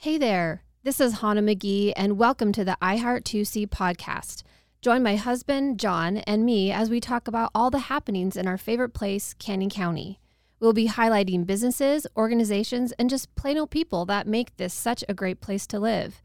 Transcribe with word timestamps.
Hey 0.00 0.16
there, 0.16 0.62
this 0.84 1.00
is 1.00 1.18
Hannah 1.18 1.42
McGee, 1.42 1.92
and 1.96 2.16
welcome 2.18 2.52
to 2.52 2.64
the 2.64 2.78
iHeart 2.80 3.24
2C 3.24 3.66
podcast. 3.66 4.44
Join 4.80 5.02
my 5.02 5.16
husband, 5.16 5.80
John, 5.80 6.18
and 6.18 6.46
me 6.46 6.70
as 6.70 6.88
we 6.88 7.00
talk 7.00 7.26
about 7.26 7.50
all 7.52 7.68
the 7.68 7.80
happenings 7.80 8.36
in 8.36 8.46
our 8.46 8.56
favorite 8.56 8.94
place, 8.94 9.34
Canyon 9.40 9.70
County. 9.70 10.20
We'll 10.60 10.72
be 10.72 10.86
highlighting 10.86 11.44
businesses, 11.44 12.06
organizations, 12.16 12.92
and 12.92 13.10
just 13.10 13.34
plain 13.34 13.58
old 13.58 13.72
people 13.72 14.06
that 14.06 14.28
make 14.28 14.56
this 14.56 14.72
such 14.72 15.02
a 15.08 15.14
great 15.14 15.40
place 15.40 15.66
to 15.66 15.80
live. 15.80 16.22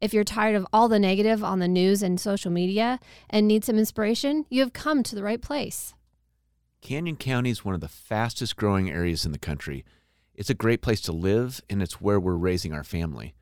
If 0.00 0.14
you're 0.14 0.22
tired 0.22 0.54
of 0.54 0.68
all 0.72 0.86
the 0.86 1.00
negative 1.00 1.42
on 1.42 1.58
the 1.58 1.66
news 1.66 2.04
and 2.04 2.20
social 2.20 2.52
media 2.52 3.00
and 3.28 3.48
need 3.48 3.64
some 3.64 3.76
inspiration, 3.76 4.46
you 4.50 4.60
have 4.60 4.72
come 4.72 5.02
to 5.02 5.16
the 5.16 5.24
right 5.24 5.42
place. 5.42 5.94
Canyon 6.80 7.16
County 7.16 7.50
is 7.50 7.64
one 7.64 7.74
of 7.74 7.80
the 7.80 7.88
fastest 7.88 8.54
growing 8.54 8.88
areas 8.88 9.26
in 9.26 9.32
the 9.32 9.38
country. 9.40 9.84
It's 10.36 10.50
a 10.50 10.54
great 10.54 10.82
place 10.82 11.00
to 11.02 11.12
live, 11.12 11.62
and 11.70 11.82
it's 11.82 11.98
where 11.98 12.20
we're 12.20 12.36
raising 12.36 12.74
our 12.74 12.84
family. 12.84 13.34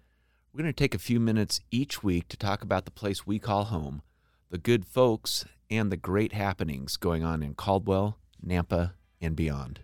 We're 0.52 0.62
going 0.62 0.72
to 0.72 0.72
take 0.72 0.94
a 0.94 0.98
few 1.00 1.18
minutes 1.18 1.60
each 1.72 2.04
week 2.04 2.28
to 2.28 2.36
talk 2.36 2.62
about 2.62 2.84
the 2.84 2.92
place 2.92 3.26
we 3.26 3.40
call 3.40 3.64
home, 3.64 4.02
the 4.48 4.58
good 4.58 4.86
folks, 4.86 5.44
and 5.68 5.90
the 5.90 5.96
great 5.96 6.32
happenings 6.32 6.96
going 6.96 7.24
on 7.24 7.42
in 7.42 7.54
Caldwell, 7.54 8.18
Nampa, 8.46 8.92
and 9.20 9.34
beyond. 9.34 9.80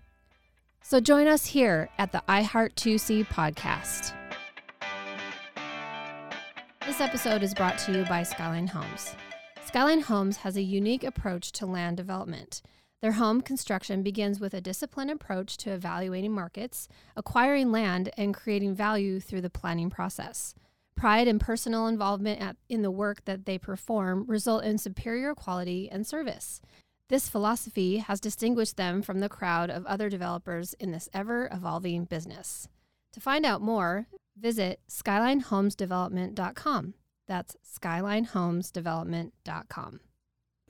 So 0.83 1.01
join 1.01 1.27
us 1.27 1.47
here 1.47 1.89
at 1.99 2.13
the 2.13 2.23
iHeart 2.29 2.75
2C 2.77 3.27
podcast. 3.27 4.15
This 6.87 7.01
episode 7.01 7.43
is 7.43 7.55
brought 7.55 7.79
to 7.79 7.93
you 7.93 8.05
by 8.05 8.23
Skyline 8.23 8.69
Homes. 8.69 9.17
Skyline 9.67 10.03
Homes 10.03 10.37
has 10.37 10.57
a 10.57 10.63
unique 10.63 11.03
approach 11.03 11.51
to 11.53 11.67
land 11.67 11.97
development. 11.97 12.63
Their 13.03 13.13
home 13.13 13.41
construction 13.41 14.03
begins 14.03 14.41
with 14.41 14.53
a 14.53 14.61
disciplined 14.61 15.11
approach 15.11 15.57
to 15.59 15.71
evaluating 15.71 16.33
markets, 16.33 16.89
acquiring 17.17 17.71
land, 17.73 18.11
and 18.19 18.35
creating 18.35 18.75
value 18.75 19.21
through 19.21 19.41
the 19.41 19.49
planning 19.49 19.89
process. 19.89 20.55
Pride 20.97 21.27
and 21.27 21.41
personal 21.41 21.87
involvement 21.87 22.43
at, 22.43 22.57
in 22.69 22.83
the 22.83 22.91
work 22.91 23.25
that 23.25 23.47
they 23.47 23.57
perform 23.57 24.27
result 24.27 24.65
in 24.65 24.77
superior 24.77 25.35
quality 25.35 25.89
and 25.91 26.07
service. 26.07 26.61
This 27.09 27.27
philosophy 27.29 27.97
has 27.99 28.21
distinguished 28.21 28.77
them 28.77 29.01
from 29.01 29.21
the 29.21 29.31
crowd 29.31 29.71
of 29.71 29.87
other 29.87 30.11
developers 30.11 30.75
in 30.75 30.93
this 30.93 31.09
ever 31.15 31.49
evolving 31.51 32.05
business. 32.05 32.69
To 33.15 33.21
find 33.21 33.47
out 33.47 33.63
more, 33.63 34.09
visit 34.39 34.81
skylinehomesdevelopment.com. 34.91 36.95
That's 37.27 37.57
skylinehomesdevelopment.com. 37.65 40.01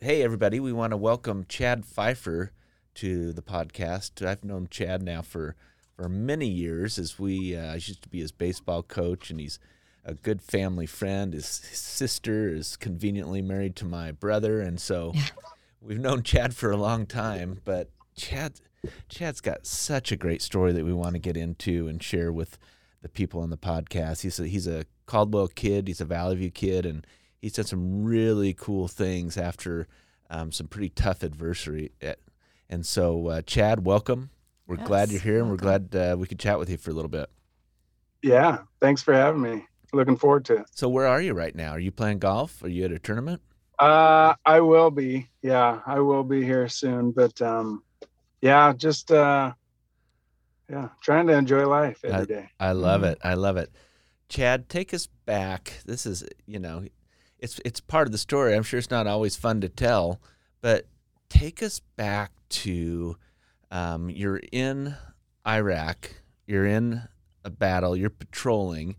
Hey, 0.02 0.22
everybody, 0.22 0.60
we 0.60 0.72
want 0.72 0.92
to 0.92 0.96
welcome 0.96 1.44
Chad 1.46 1.84
Pfeiffer 1.84 2.52
to 2.94 3.34
the 3.34 3.42
podcast. 3.42 4.26
I've 4.26 4.42
known 4.42 4.66
Chad 4.70 5.02
now 5.02 5.20
for, 5.20 5.56
for 5.94 6.08
many 6.08 6.46
years 6.46 6.98
as 6.98 7.18
we, 7.18 7.54
uh, 7.54 7.72
I 7.72 7.74
used 7.74 8.00
to 8.04 8.08
be 8.08 8.20
his 8.20 8.32
baseball 8.32 8.82
coach, 8.82 9.28
and 9.28 9.38
he's 9.38 9.58
a 10.02 10.14
good 10.14 10.40
family 10.40 10.86
friend. 10.86 11.34
His, 11.34 11.62
his 11.66 11.80
sister 11.80 12.48
is 12.48 12.78
conveniently 12.78 13.42
married 13.42 13.76
to 13.76 13.84
my 13.84 14.10
brother, 14.10 14.62
and 14.62 14.80
so 14.80 15.12
we've 15.82 16.00
known 16.00 16.22
Chad 16.22 16.56
for 16.56 16.70
a 16.70 16.78
long 16.78 17.04
time. 17.04 17.60
But 17.66 17.90
Chad, 18.16 18.54
Chad's 19.10 19.42
got 19.42 19.66
such 19.66 20.10
a 20.10 20.16
great 20.16 20.40
story 20.40 20.72
that 20.72 20.84
we 20.86 20.94
want 20.94 21.12
to 21.12 21.20
get 21.20 21.36
into 21.36 21.88
and 21.88 22.02
share 22.02 22.32
with 22.32 22.56
the 23.02 23.10
people 23.10 23.42
on 23.42 23.50
the 23.50 23.58
podcast. 23.58 24.22
He's 24.22 24.40
a, 24.40 24.46
he's 24.46 24.66
a 24.66 24.86
Caldwell 25.04 25.48
kid. 25.48 25.88
He's 25.88 26.00
a 26.00 26.06
Valley 26.06 26.36
View 26.36 26.50
kid, 26.50 26.86
and 26.86 27.06
he's 27.40 27.54
done 27.54 27.66
some 27.66 28.04
really 28.04 28.54
cool 28.54 28.88
things 28.88 29.36
after 29.36 29.88
um, 30.30 30.52
some 30.52 30.68
pretty 30.68 30.90
tough 30.90 31.22
adversity. 31.22 31.90
And 32.68 32.86
so, 32.86 33.28
uh, 33.28 33.42
Chad, 33.42 33.84
welcome. 33.84 34.30
We're 34.66 34.76
yes, 34.76 34.86
glad 34.86 35.10
you're 35.10 35.20
here, 35.20 35.40
and 35.40 35.50
we're 35.50 35.56
glad 35.56 35.94
uh, 35.96 36.16
we 36.16 36.28
could 36.28 36.38
chat 36.38 36.58
with 36.58 36.70
you 36.70 36.76
for 36.76 36.90
a 36.90 36.94
little 36.94 37.08
bit. 37.08 37.28
Yeah, 38.22 38.58
thanks 38.80 39.02
for 39.02 39.12
having 39.12 39.40
me. 39.40 39.66
Looking 39.92 40.16
forward 40.16 40.44
to 40.44 40.58
it. 40.58 40.66
So, 40.72 40.88
where 40.88 41.06
are 41.06 41.20
you 41.20 41.34
right 41.34 41.54
now? 41.54 41.72
Are 41.72 41.80
you 41.80 41.90
playing 41.90 42.20
golf? 42.20 42.62
Are 42.62 42.68
you 42.68 42.84
at 42.84 42.92
a 42.92 42.98
tournament? 43.00 43.42
Uh, 43.80 44.34
I 44.46 44.60
will 44.60 44.92
be. 44.92 45.28
Yeah, 45.42 45.80
I 45.84 45.98
will 45.98 46.22
be 46.22 46.44
here 46.44 46.68
soon. 46.68 47.10
But 47.10 47.42
um, 47.42 47.82
yeah, 48.40 48.72
just 48.72 49.10
uh, 49.10 49.52
yeah, 50.70 50.90
trying 51.02 51.26
to 51.26 51.32
enjoy 51.32 51.66
life 51.66 52.04
every 52.04 52.20
I, 52.20 52.24
day. 52.24 52.50
I 52.60 52.72
love 52.72 53.00
mm-hmm. 53.00 53.12
it. 53.12 53.18
I 53.24 53.34
love 53.34 53.56
it. 53.56 53.72
Chad, 54.28 54.68
take 54.68 54.94
us 54.94 55.08
back. 55.26 55.80
This 55.84 56.06
is, 56.06 56.22
you 56.46 56.60
know, 56.60 56.84
it's 57.40 57.60
it's 57.64 57.80
part 57.80 58.06
of 58.06 58.12
the 58.12 58.18
story. 58.18 58.54
I'm 58.54 58.62
sure 58.62 58.78
it's 58.78 58.90
not 58.90 59.06
always 59.06 59.36
fun 59.36 59.60
to 59.62 59.68
tell, 59.68 60.20
but 60.60 60.86
take 61.28 61.62
us 61.62 61.80
back 61.96 62.32
to 62.50 63.16
um, 63.70 64.10
you're 64.10 64.40
in 64.52 64.94
Iraq, 65.46 66.10
you're 66.46 66.66
in 66.66 67.02
a 67.44 67.50
battle, 67.50 67.96
you're 67.96 68.10
patrolling, 68.10 68.96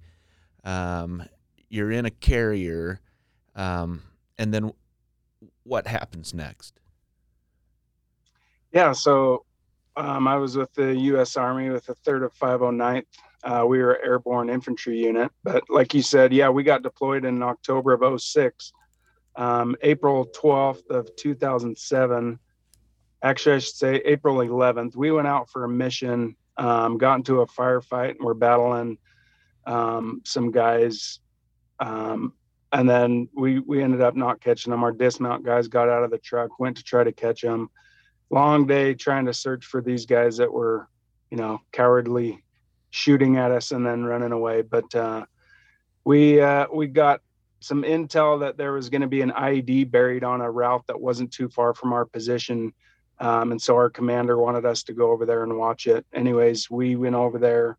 um, 0.64 1.24
you're 1.70 1.92
in 1.92 2.06
a 2.06 2.10
carrier, 2.10 3.00
um, 3.56 4.02
and 4.38 4.54
then 4.54 4.72
what 5.64 5.88
happens 5.88 6.34
next? 6.34 6.80
Yeah, 8.72 8.94
so 8.94 9.46
um, 9.98 10.28
I 10.28 10.38
was 10.38 10.58
with 10.58 10.74
the 10.74 10.96
U.S. 10.96 11.36
Army 11.36 11.70
with 11.70 11.86
the 11.86 11.96
3rd 11.96 12.26
of 12.26 12.34
509th 12.34 13.04
uh, 13.44 13.66
we 13.68 13.80
were 13.80 13.94
an 13.94 14.02
airborne 14.04 14.50
infantry 14.50 15.00
unit, 15.00 15.32
but 15.44 15.64
like 15.70 15.94
you 15.94 16.02
said, 16.02 16.34
yeah, 16.34 16.50
we 16.50 16.64
got 16.64 16.84
deployed 16.84 17.26
in 17.26 17.42
October 17.42 17.94
of 17.94 18.22
06. 18.22 18.74
Um, 19.36 19.76
April 19.82 20.28
12th 20.28 20.88
of 20.90 21.16
2007, 21.16 22.40
actually, 23.24 23.56
I 23.56 23.60
should 23.60 23.76
say 23.76 23.96
April 24.06 24.36
11th, 24.38 24.96
we 24.96 25.12
went 25.12 25.28
out 25.28 25.50
for 25.50 25.64
a 25.64 25.70
mission, 25.70 26.36
um, 26.58 26.98
got 26.98 27.16
into 27.16 27.42
a 27.42 27.48
firefight, 27.48 28.12
and 28.12 28.20
we're 28.22 28.34
battling 28.34 28.98
um, 29.66 30.22
some 30.26 30.52
guys. 30.52 31.20
Um, 31.80 32.34
and 32.74 32.90
then 32.90 33.28
we, 33.36 33.60
we 33.60 33.82
ended 33.82 34.02
up 34.02 34.16
not 34.16 34.42
catching 34.42 34.72
them. 34.72 34.84
Our 34.84 34.92
dismount 34.92 35.44
guys 35.44 35.68
got 35.68 35.90
out 35.90 36.04
of 36.04 36.12
the 36.12 36.18
truck, 36.18 36.60
went 36.60 36.78
to 36.78 36.84
try 36.84 37.04
to 37.04 37.12
catch 37.12 37.42
them. 37.42 37.70
Long 38.30 38.68
day 38.68 38.94
trying 38.94 39.26
to 39.26 39.34
search 39.34 39.66
for 39.66 39.82
these 39.82 40.06
guys 40.06 40.38
that 40.38 40.52
were, 40.52 40.88
you 41.32 41.38
know, 41.38 41.60
cowardly 41.72 42.44
shooting 42.92 43.38
at 43.38 43.52
us 43.52 43.72
and 43.72 43.86
then 43.86 44.04
running 44.04 44.32
away. 44.32 44.62
But 44.62 44.94
uh, 44.94 45.26
we 46.04 46.40
uh, 46.40 46.68
we 46.72 46.88
got 46.88 47.22
some 47.62 47.84
intel 47.84 48.40
that 48.42 48.58
there 48.58 48.74
was 48.74 48.90
going 48.90 49.02
to 49.02 49.08
be 49.08 49.22
an 49.22 49.32
IED 49.32 49.92
buried 49.92 50.24
on 50.24 50.42
a 50.42 50.52
route 50.52 50.86
that 50.88 51.00
wasn't 51.00 51.32
too 51.32 51.48
far 51.48 51.74
from 51.74 51.94
our 51.94 52.06
position. 52.06 52.74
Um, 53.20 53.52
and 53.52 53.62
so 53.62 53.76
our 53.76 53.90
commander 53.90 54.38
wanted 54.38 54.66
us 54.66 54.82
to 54.84 54.94
go 54.94 55.12
over 55.12 55.28
there 55.28 55.44
and 55.44 55.58
watch 55.58 55.86
it. 55.86 56.06
Anyways, 56.12 56.72
we 56.72 56.96
went 56.96 57.14
over 57.14 57.38
there, 57.38 57.78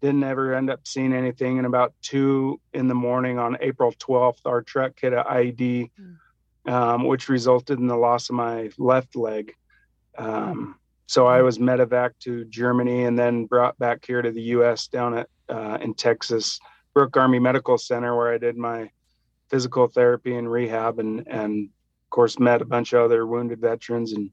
didn't 0.00 0.24
ever 0.24 0.54
end 0.54 0.70
up 0.70 0.86
seeing 0.86 1.12
anything. 1.12 1.58
And 1.58 1.66
about 1.66 1.92
two 2.00 2.60
in 2.72 2.88
the 2.88 2.94
morning 2.94 3.38
on 3.38 3.58
April 3.60 3.92
12th, 3.92 4.40
our 4.46 4.62
truck 4.62 4.98
hit 4.98 5.12
an 5.12 5.24
IED, 5.24 5.90
mm. 6.00 6.72
um, 6.72 7.04
which 7.04 7.28
resulted 7.28 7.78
in 7.78 7.88
the 7.88 7.96
loss 7.96 8.30
of 8.30 8.36
my 8.36 8.70
left 8.78 9.16
leg. 9.16 9.54
Um, 10.16 10.79
so 11.10 11.26
I 11.26 11.42
was 11.42 11.58
medevac 11.58 12.10
to 12.20 12.44
Germany 12.44 13.02
and 13.02 13.18
then 13.18 13.46
brought 13.46 13.76
back 13.80 14.04
here 14.06 14.22
to 14.22 14.30
the 14.30 14.42
U.S. 14.54 14.86
down 14.86 15.18
at 15.18 15.28
uh, 15.48 15.76
in 15.80 15.92
Texas, 15.92 16.60
Brooke 16.94 17.16
Army 17.16 17.40
Medical 17.40 17.78
Center, 17.78 18.16
where 18.16 18.32
I 18.32 18.38
did 18.38 18.56
my 18.56 18.88
physical 19.48 19.88
therapy 19.88 20.36
and 20.36 20.48
rehab, 20.48 21.00
and 21.00 21.26
and 21.26 21.64
of 21.64 22.10
course 22.10 22.38
met 22.38 22.62
a 22.62 22.64
bunch 22.64 22.92
of 22.92 23.02
other 23.02 23.26
wounded 23.26 23.60
veterans 23.60 24.12
and 24.12 24.30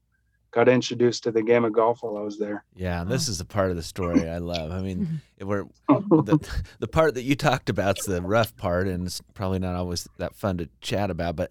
got 0.52 0.68
introduced 0.68 1.24
to 1.24 1.32
the 1.32 1.42
game 1.42 1.64
of 1.64 1.72
golf 1.72 2.04
while 2.04 2.16
I 2.16 2.20
was 2.20 2.38
there. 2.38 2.64
Yeah, 2.76 3.02
this 3.02 3.26
is 3.26 3.38
the 3.38 3.44
part 3.44 3.70
of 3.70 3.76
the 3.76 3.82
story 3.82 4.28
I 4.28 4.38
love. 4.38 4.70
I 4.70 4.80
mean, 4.80 5.20
we're 5.40 5.64
the, 5.88 6.38
the 6.78 6.86
part 6.86 7.14
that 7.14 7.24
you 7.24 7.34
talked 7.34 7.68
about 7.68 7.98
is 7.98 8.04
the 8.04 8.22
rough 8.22 8.56
part, 8.56 8.86
and 8.86 9.04
it's 9.04 9.20
probably 9.34 9.58
not 9.58 9.74
always 9.74 10.06
that 10.18 10.36
fun 10.36 10.58
to 10.58 10.68
chat 10.80 11.10
about, 11.10 11.34
but 11.34 11.50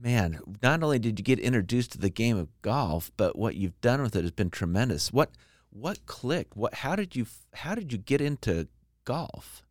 man, 0.00 0.40
not 0.62 0.82
only 0.82 0.98
did 0.98 1.18
you 1.18 1.24
get 1.24 1.38
introduced 1.38 1.92
to 1.92 1.98
the 1.98 2.10
game 2.10 2.36
of 2.36 2.48
golf, 2.62 3.10
but 3.16 3.36
what 3.36 3.54
you've 3.54 3.80
done 3.80 4.02
with 4.02 4.16
it 4.16 4.22
has 4.22 4.30
been 4.30 4.50
tremendous. 4.50 5.12
What 5.12 5.30
what 5.70 6.04
clicked? 6.06 6.56
What 6.56 6.74
how 6.74 6.96
did 6.96 7.14
you 7.14 7.26
how 7.54 7.74
did 7.74 7.92
you 7.92 7.98
get 7.98 8.20
into 8.20 8.68
golf? 9.04 9.62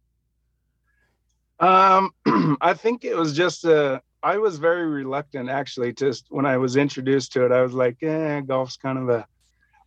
Um, 1.59 2.11
I 2.61 2.73
think 2.73 3.03
it 3.03 3.15
was 3.15 3.35
just 3.35 3.65
a. 3.65 4.01
I 4.21 4.37
was 4.37 4.57
very 4.57 4.85
reluctant 4.85 5.49
actually. 5.49 5.93
Just 5.93 6.25
when 6.29 6.45
I 6.45 6.57
was 6.57 6.75
introduced 6.75 7.33
to 7.33 7.45
it, 7.45 7.51
I 7.51 7.61
was 7.61 7.73
like, 7.73 7.97
"Yeah, 8.01 8.41
golf's 8.41 8.77
kind 8.77 8.97
of 8.97 9.09
a 9.09 9.27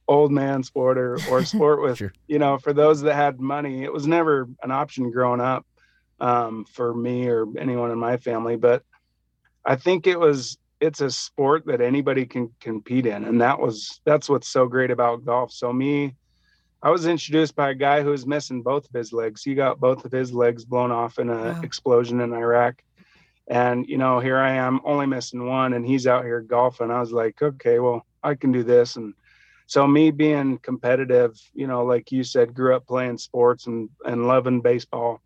old 0.09 0.33
man 0.33 0.63
sport 0.63 0.99
or 0.99 1.19
or 1.31 1.45
sport 1.45 1.83
with 1.83 1.99
sure. 1.99 2.13
you 2.27 2.39
know 2.39 2.59
for 2.59 2.73
those 2.73 3.03
that 3.03 3.15
had 3.15 3.41
money. 3.41 3.83
It 3.85 3.93
was 3.93 4.07
never 4.07 4.49
an 4.63 4.71
option 4.71 5.11
growing 5.11 5.41
up 5.41 5.67
um, 6.21 6.65
for 6.65 6.95
me 6.95 7.29
or 7.29 7.47
anyone 7.59 7.91
in 7.91 7.99
my 7.99 8.17
family, 8.17 8.57
but 8.57 8.83
I 9.65 9.77
think 9.77 10.07
it 10.07 10.19
was 10.19 10.59
it's 10.81 11.01
a 11.01 11.11
sport 11.11 11.65
that 11.67 11.81
anybody 11.81 12.27
can 12.27 12.51
compete 12.61 13.07
in 13.07 13.25
and 13.25 13.41
that 13.41 13.59
was 13.59 14.01
that's 14.05 14.29
what's 14.29 14.49
so 14.49 14.67
great 14.67 14.91
about 14.91 15.25
golf. 15.25 15.53
So 15.53 15.73
me 15.73 16.15
i 16.83 16.91
was 16.91 17.07
introduced 17.07 17.55
by 17.55 17.71
a 17.71 17.75
guy 17.75 18.03
who 18.03 18.11
was 18.11 18.27
missing 18.27 18.63
both 18.63 18.87
of 18.87 18.93
his 18.93 19.13
legs. 19.13 19.43
He 19.43 19.55
got 19.55 19.81
both 19.81 20.05
of 20.05 20.11
his 20.13 20.33
legs 20.33 20.65
blown 20.65 20.91
off 20.91 21.19
in 21.19 21.31
an 21.31 21.39
wow. 21.39 21.61
explosion 21.63 22.21
in 22.21 22.33
iraq. 22.33 22.83
And 23.49 23.87
you 23.87 23.99
know 23.99 24.19
here 24.19 24.39
i 24.39 24.53
am 24.53 24.81
only 24.85 25.07
missing 25.07 25.47
one 25.47 25.75
and 25.75 25.87
he's 25.87 26.07
out 26.07 26.25
here 26.25 26.41
golfing. 26.41 26.91
I 26.91 27.01
was 27.01 27.13
like 27.13 27.41
okay 27.41 27.79
well 27.79 28.05
i 28.23 28.35
can 28.35 28.53
do 28.53 28.63
this. 28.65 28.97
And 28.97 29.15
so 29.67 29.87
me 29.87 30.11
being 30.11 30.59
competitive 30.59 31.41
you 31.55 31.69
know 31.69 31.85
like 31.85 32.11
you 32.11 32.25
said 32.25 32.55
grew 32.55 32.75
up 32.75 32.87
playing 32.87 33.19
sports 33.19 33.67
and 33.69 33.89
and 34.05 34.27
loving 34.27 34.61
baseball 34.61 35.23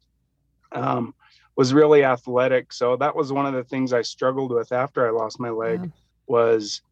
um, 0.72 1.14
was 1.56 1.72
really 1.72 2.04
athletic. 2.04 2.72
So 2.72 2.96
that 2.96 3.16
was 3.16 3.32
one 3.32 3.46
of 3.46 3.54
the 3.54 3.64
things 3.64 3.92
I 3.92 4.02
struggled 4.02 4.52
with 4.52 4.72
after 4.72 5.06
I 5.06 5.10
lost 5.10 5.40
my 5.40 5.50
leg 5.50 5.80
Yeah. 5.80 5.90
was, 6.26 6.82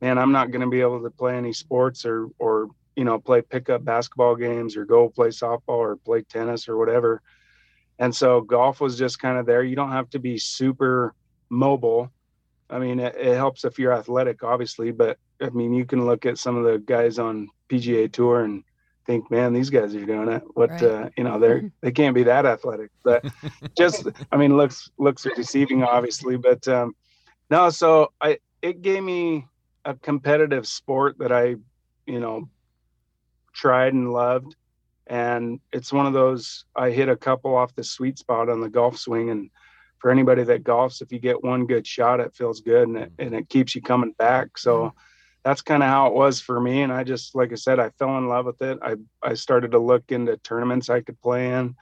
man, 0.00 0.18
I'm 0.18 0.32
not 0.32 0.50
going 0.50 0.62
to 0.62 0.70
be 0.70 0.80
able 0.80 1.02
to 1.02 1.10
play 1.10 1.36
any 1.36 1.52
sports 1.52 2.04
or, 2.06 2.28
or, 2.38 2.68
you 2.96 3.04
know, 3.04 3.18
play 3.18 3.42
pickup 3.42 3.84
basketball 3.84 4.34
games 4.34 4.76
or 4.76 4.84
go 4.84 5.08
play 5.08 5.28
softball 5.28 5.78
or 5.78 5.96
play 5.96 6.22
tennis 6.22 6.68
or 6.68 6.76
whatever. 6.78 7.20
And 7.98 8.14
so 8.14 8.40
golf 8.40 8.80
was 8.80 8.96
just 8.96 9.18
kind 9.18 9.38
of 9.38 9.46
there. 9.46 9.62
You 9.62 9.76
don't 9.76 9.92
have 9.92 10.08
to 10.10 10.18
be 10.18 10.38
super 10.38 11.14
mobile. 11.50 12.10
I 12.70 12.78
mean, 12.78 13.00
it, 13.00 13.14
it 13.16 13.34
helps 13.34 13.64
if 13.64 13.78
you're 13.78 13.92
athletic, 13.92 14.42
obviously, 14.42 14.90
but 14.90 15.18
I 15.40 15.50
mean, 15.50 15.72
you 15.74 15.84
can 15.84 16.06
look 16.06 16.26
at 16.26 16.38
some 16.38 16.56
of 16.56 16.64
the 16.64 16.78
guys 16.78 17.18
on 17.18 17.48
PGA 17.68 18.10
Tour 18.12 18.44
and 18.44 18.64
think, 19.08 19.30
man, 19.30 19.52
these 19.54 19.70
guys 19.70 19.94
are 19.96 20.04
doing 20.06 20.28
it. 20.28 20.42
What, 20.54 20.70
Right. 20.70 20.82
uh, 20.82 21.08
you 21.16 21.24
know, 21.24 21.40
they're 21.40 21.72
they 21.82 21.90
can't 21.90 22.14
be 22.14 22.24
that 22.24 22.46
athletic. 22.46 22.90
But 23.02 23.24
just, 23.76 24.06
I 24.30 24.36
mean, 24.36 24.56
looks 24.56 24.88
looks 24.98 25.26
are 25.26 25.34
deceiving, 25.34 25.82
obviously. 25.82 26.36
But 26.36 26.68
um, 26.68 26.94
no, 27.50 27.70
so 27.70 28.12
I 28.20 28.38
it 28.62 28.82
gave 28.82 29.02
me 29.02 29.46
a 29.84 29.94
competitive 29.94 30.66
sport 30.68 31.16
that 31.18 31.32
I, 31.32 31.56
you 32.06 32.20
know, 32.20 32.48
tried 33.54 33.94
and 33.94 34.12
loved, 34.12 34.54
and 35.06 35.58
it's 35.72 35.92
one 35.92 36.06
of 36.06 36.12
those 36.12 36.64
I 36.76 36.90
hit 36.90 37.08
a 37.08 37.16
couple 37.16 37.56
off 37.56 37.74
the 37.74 37.82
sweet 37.84 38.18
spot 38.18 38.48
on 38.48 38.60
the 38.60 38.70
golf 38.70 38.98
swing 38.98 39.30
and. 39.30 39.50
For 40.00 40.12
anybody 40.12 40.44
that 40.44 40.62
golfs, 40.62 41.02
if 41.02 41.10
you 41.10 41.18
get 41.18 41.42
one 41.42 41.66
good 41.66 41.84
shot, 41.84 42.20
it 42.20 42.32
feels 42.32 42.60
good 42.60 42.86
and 42.86 42.96
it, 42.98 43.12
and 43.18 43.34
it 43.34 43.48
keeps 43.48 43.74
you 43.74 43.82
coming 43.82 44.12
back. 44.16 44.56
So, 44.56 44.94
that's 45.44 45.62
kind 45.62 45.82
of 45.82 45.88
how 45.88 46.08
it 46.08 46.14
was 46.14 46.40
for 46.40 46.60
me. 46.60 46.82
And 46.82 46.92
I 46.92 47.04
just, 47.04 47.34
like 47.34 47.52
I 47.52 47.56
said, 47.56 47.78
I 47.78 47.90
fell 47.90 48.18
in 48.18 48.28
love 48.28 48.46
with 48.46 48.60
it. 48.60 48.78
I, 48.82 48.96
I 49.22 49.34
started 49.34 49.70
to 49.72 49.78
look 49.78 50.10
into 50.10 50.36
tournaments 50.38 50.90
I 50.90 51.00
could 51.00 51.20
play 51.20 51.52
in 51.52 51.74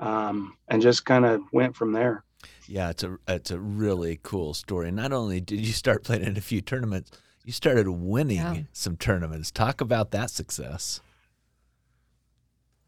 um, 0.00 0.56
and 0.68 0.82
just 0.82 1.04
kind 1.04 1.24
of 1.24 1.40
went 1.52 1.76
from 1.76 1.92
there. 1.92 2.24
Yeah, 2.66 2.90
it's 2.90 3.02
a 3.02 3.16
it's 3.28 3.50
a 3.50 3.58
really 3.58 4.18
cool 4.22 4.52
story. 4.54 4.90
Not 4.90 5.12
only 5.12 5.40
did 5.40 5.60
you 5.60 5.72
start 5.72 6.04
playing 6.04 6.24
in 6.24 6.36
a 6.36 6.42
few 6.42 6.60
tournaments, 6.60 7.10
you 7.44 7.52
started 7.52 7.88
winning 7.88 8.36
Yeah. 8.36 8.56
some 8.72 8.96
tournaments. 8.96 9.50
Talk 9.50 9.80
about 9.80 10.10
that 10.10 10.30
success. 10.30 11.00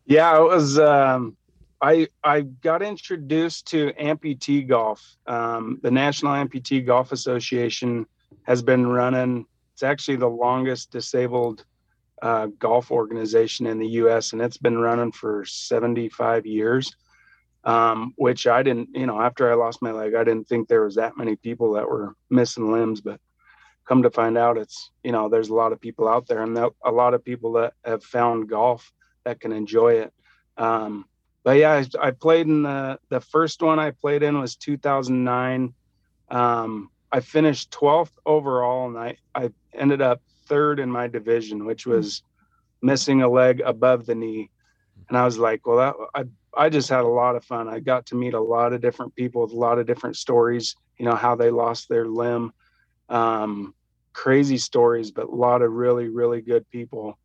Yeah, 0.06 0.38
it 0.38 0.44
was, 0.44 0.78
um, 0.78 1.36
I, 1.82 2.08
I 2.22 2.42
got 2.42 2.82
introduced 2.82 3.66
to 3.68 3.92
amputee 4.00 4.66
golf. 4.66 5.16
Um, 5.26 5.78
the 5.82 5.90
National 5.90 6.32
Amputee 6.32 6.84
Golf 6.86 7.12
Association 7.12 8.06
has 8.44 8.62
been 8.62 8.86
running, 8.86 9.46
it's 9.76 9.82
actually 9.82 10.16
the 10.16 10.26
longest 10.26 10.90
disabled 10.90 11.66
uh, 12.22 12.46
golf 12.58 12.90
organization 12.90 13.66
in 13.66 13.78
the 13.78 13.88
US, 14.00 14.32
and 14.32 14.40
it's 14.40 14.56
been 14.56 14.78
running 14.78 15.12
for 15.12 15.44
75 15.44 16.46
years. 16.46 16.96
Um, 17.64 18.14
which 18.16 18.46
I 18.46 18.62
didn't, 18.62 18.90
you 18.94 19.06
know, 19.06 19.20
after 19.20 19.50
I 19.50 19.54
lost 19.54 19.82
my 19.82 19.90
leg, 19.90 20.14
I 20.14 20.22
didn't 20.22 20.46
think 20.46 20.68
there 20.68 20.84
was 20.84 20.94
that 20.94 21.18
many 21.18 21.34
people 21.34 21.72
that 21.72 21.86
were 21.90 22.14
missing 22.30 22.72
limbs, 22.72 23.00
but 23.00 23.20
come 23.84 24.04
to 24.04 24.10
find 24.10 24.38
out, 24.38 24.56
it's, 24.56 24.92
you 25.02 25.10
know, 25.10 25.28
there's 25.28 25.48
a 25.48 25.54
lot 25.54 25.72
of 25.72 25.80
people 25.80 26.08
out 26.08 26.28
there 26.28 26.42
and 26.42 26.56
a 26.56 26.90
lot 26.92 27.12
of 27.12 27.24
people 27.24 27.54
that 27.54 27.74
have 27.84 28.04
found 28.04 28.48
golf 28.48 28.92
that 29.24 29.40
can 29.40 29.50
enjoy 29.50 29.94
it. 29.94 30.14
Um, 30.56 31.06
but 31.42 31.58
yeah, 31.58 31.72
I, 31.72 32.06
I 32.06 32.10
played 32.12 32.46
in 32.46 32.62
the, 32.62 33.00
the 33.08 33.20
first 33.20 33.60
one 33.60 33.80
I 33.80 33.90
played 33.90 34.22
in 34.22 34.40
was 34.40 34.54
2009. 34.54 35.74
Um, 36.30 36.90
I 37.12 37.20
finished 37.20 37.70
12th 37.70 38.12
overall 38.24 38.88
and 38.88 38.98
I, 38.98 39.16
I 39.34 39.50
ended 39.78 40.02
up 40.02 40.20
third 40.46 40.80
in 40.80 40.90
my 40.90 41.08
division, 41.08 41.64
which 41.64 41.86
was 41.86 42.22
missing 42.82 43.22
a 43.22 43.28
leg 43.28 43.60
above 43.64 44.06
the 44.06 44.14
knee. 44.14 44.50
And 45.08 45.16
I 45.16 45.24
was 45.24 45.38
like, 45.38 45.66
well, 45.66 45.76
that, 45.76 45.94
I, 46.14 46.64
I 46.64 46.68
just 46.68 46.88
had 46.88 47.00
a 47.00 47.08
lot 47.08 47.36
of 47.36 47.44
fun. 47.44 47.68
I 47.68 47.80
got 47.80 48.06
to 48.06 48.14
meet 48.14 48.34
a 48.34 48.40
lot 48.40 48.72
of 48.72 48.80
different 48.80 49.14
people 49.14 49.42
with 49.42 49.52
a 49.52 49.56
lot 49.56 49.78
of 49.78 49.86
different 49.86 50.16
stories, 50.16 50.74
you 50.98 51.04
know, 51.04 51.14
how 51.14 51.34
they 51.34 51.50
lost 51.50 51.88
their 51.88 52.06
limb, 52.06 52.52
um, 53.08 53.74
crazy 54.12 54.58
stories, 54.58 55.10
but 55.10 55.28
a 55.28 55.34
lot 55.34 55.62
of 55.62 55.72
really, 55.72 56.08
really 56.08 56.40
good 56.40 56.68
people. 56.70 57.18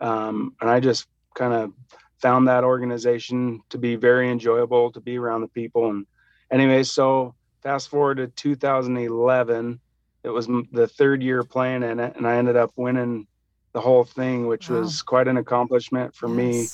Um, 0.00 0.54
and 0.60 0.68
I 0.68 0.80
just 0.80 1.06
kind 1.34 1.52
of 1.52 1.72
found 2.18 2.48
that 2.48 2.64
organization 2.64 3.60
to 3.70 3.78
be 3.78 3.96
very 3.96 4.30
enjoyable 4.30 4.92
to 4.92 5.00
be 5.00 5.18
around 5.18 5.42
the 5.42 5.48
people. 5.48 5.90
And 5.90 6.06
anyway, 6.50 6.82
so 6.82 7.34
fast 7.62 7.88
forward 7.88 8.16
to 8.16 8.26
2011, 8.28 9.80
it 10.24 10.30
was 10.30 10.46
the 10.46 10.86
third 10.86 11.22
year 11.22 11.42
playing 11.42 11.82
in 11.82 11.98
it, 12.00 12.16
and 12.16 12.26
I 12.26 12.36
ended 12.36 12.56
up 12.56 12.70
winning 12.76 13.26
the 13.72 13.80
whole 13.80 14.04
thing, 14.04 14.46
which 14.46 14.68
Wow. 14.70 14.80
was 14.80 15.02
quite 15.02 15.28
an 15.28 15.36
accomplishment 15.36 16.14
for 16.14 16.28
me. 16.28 16.68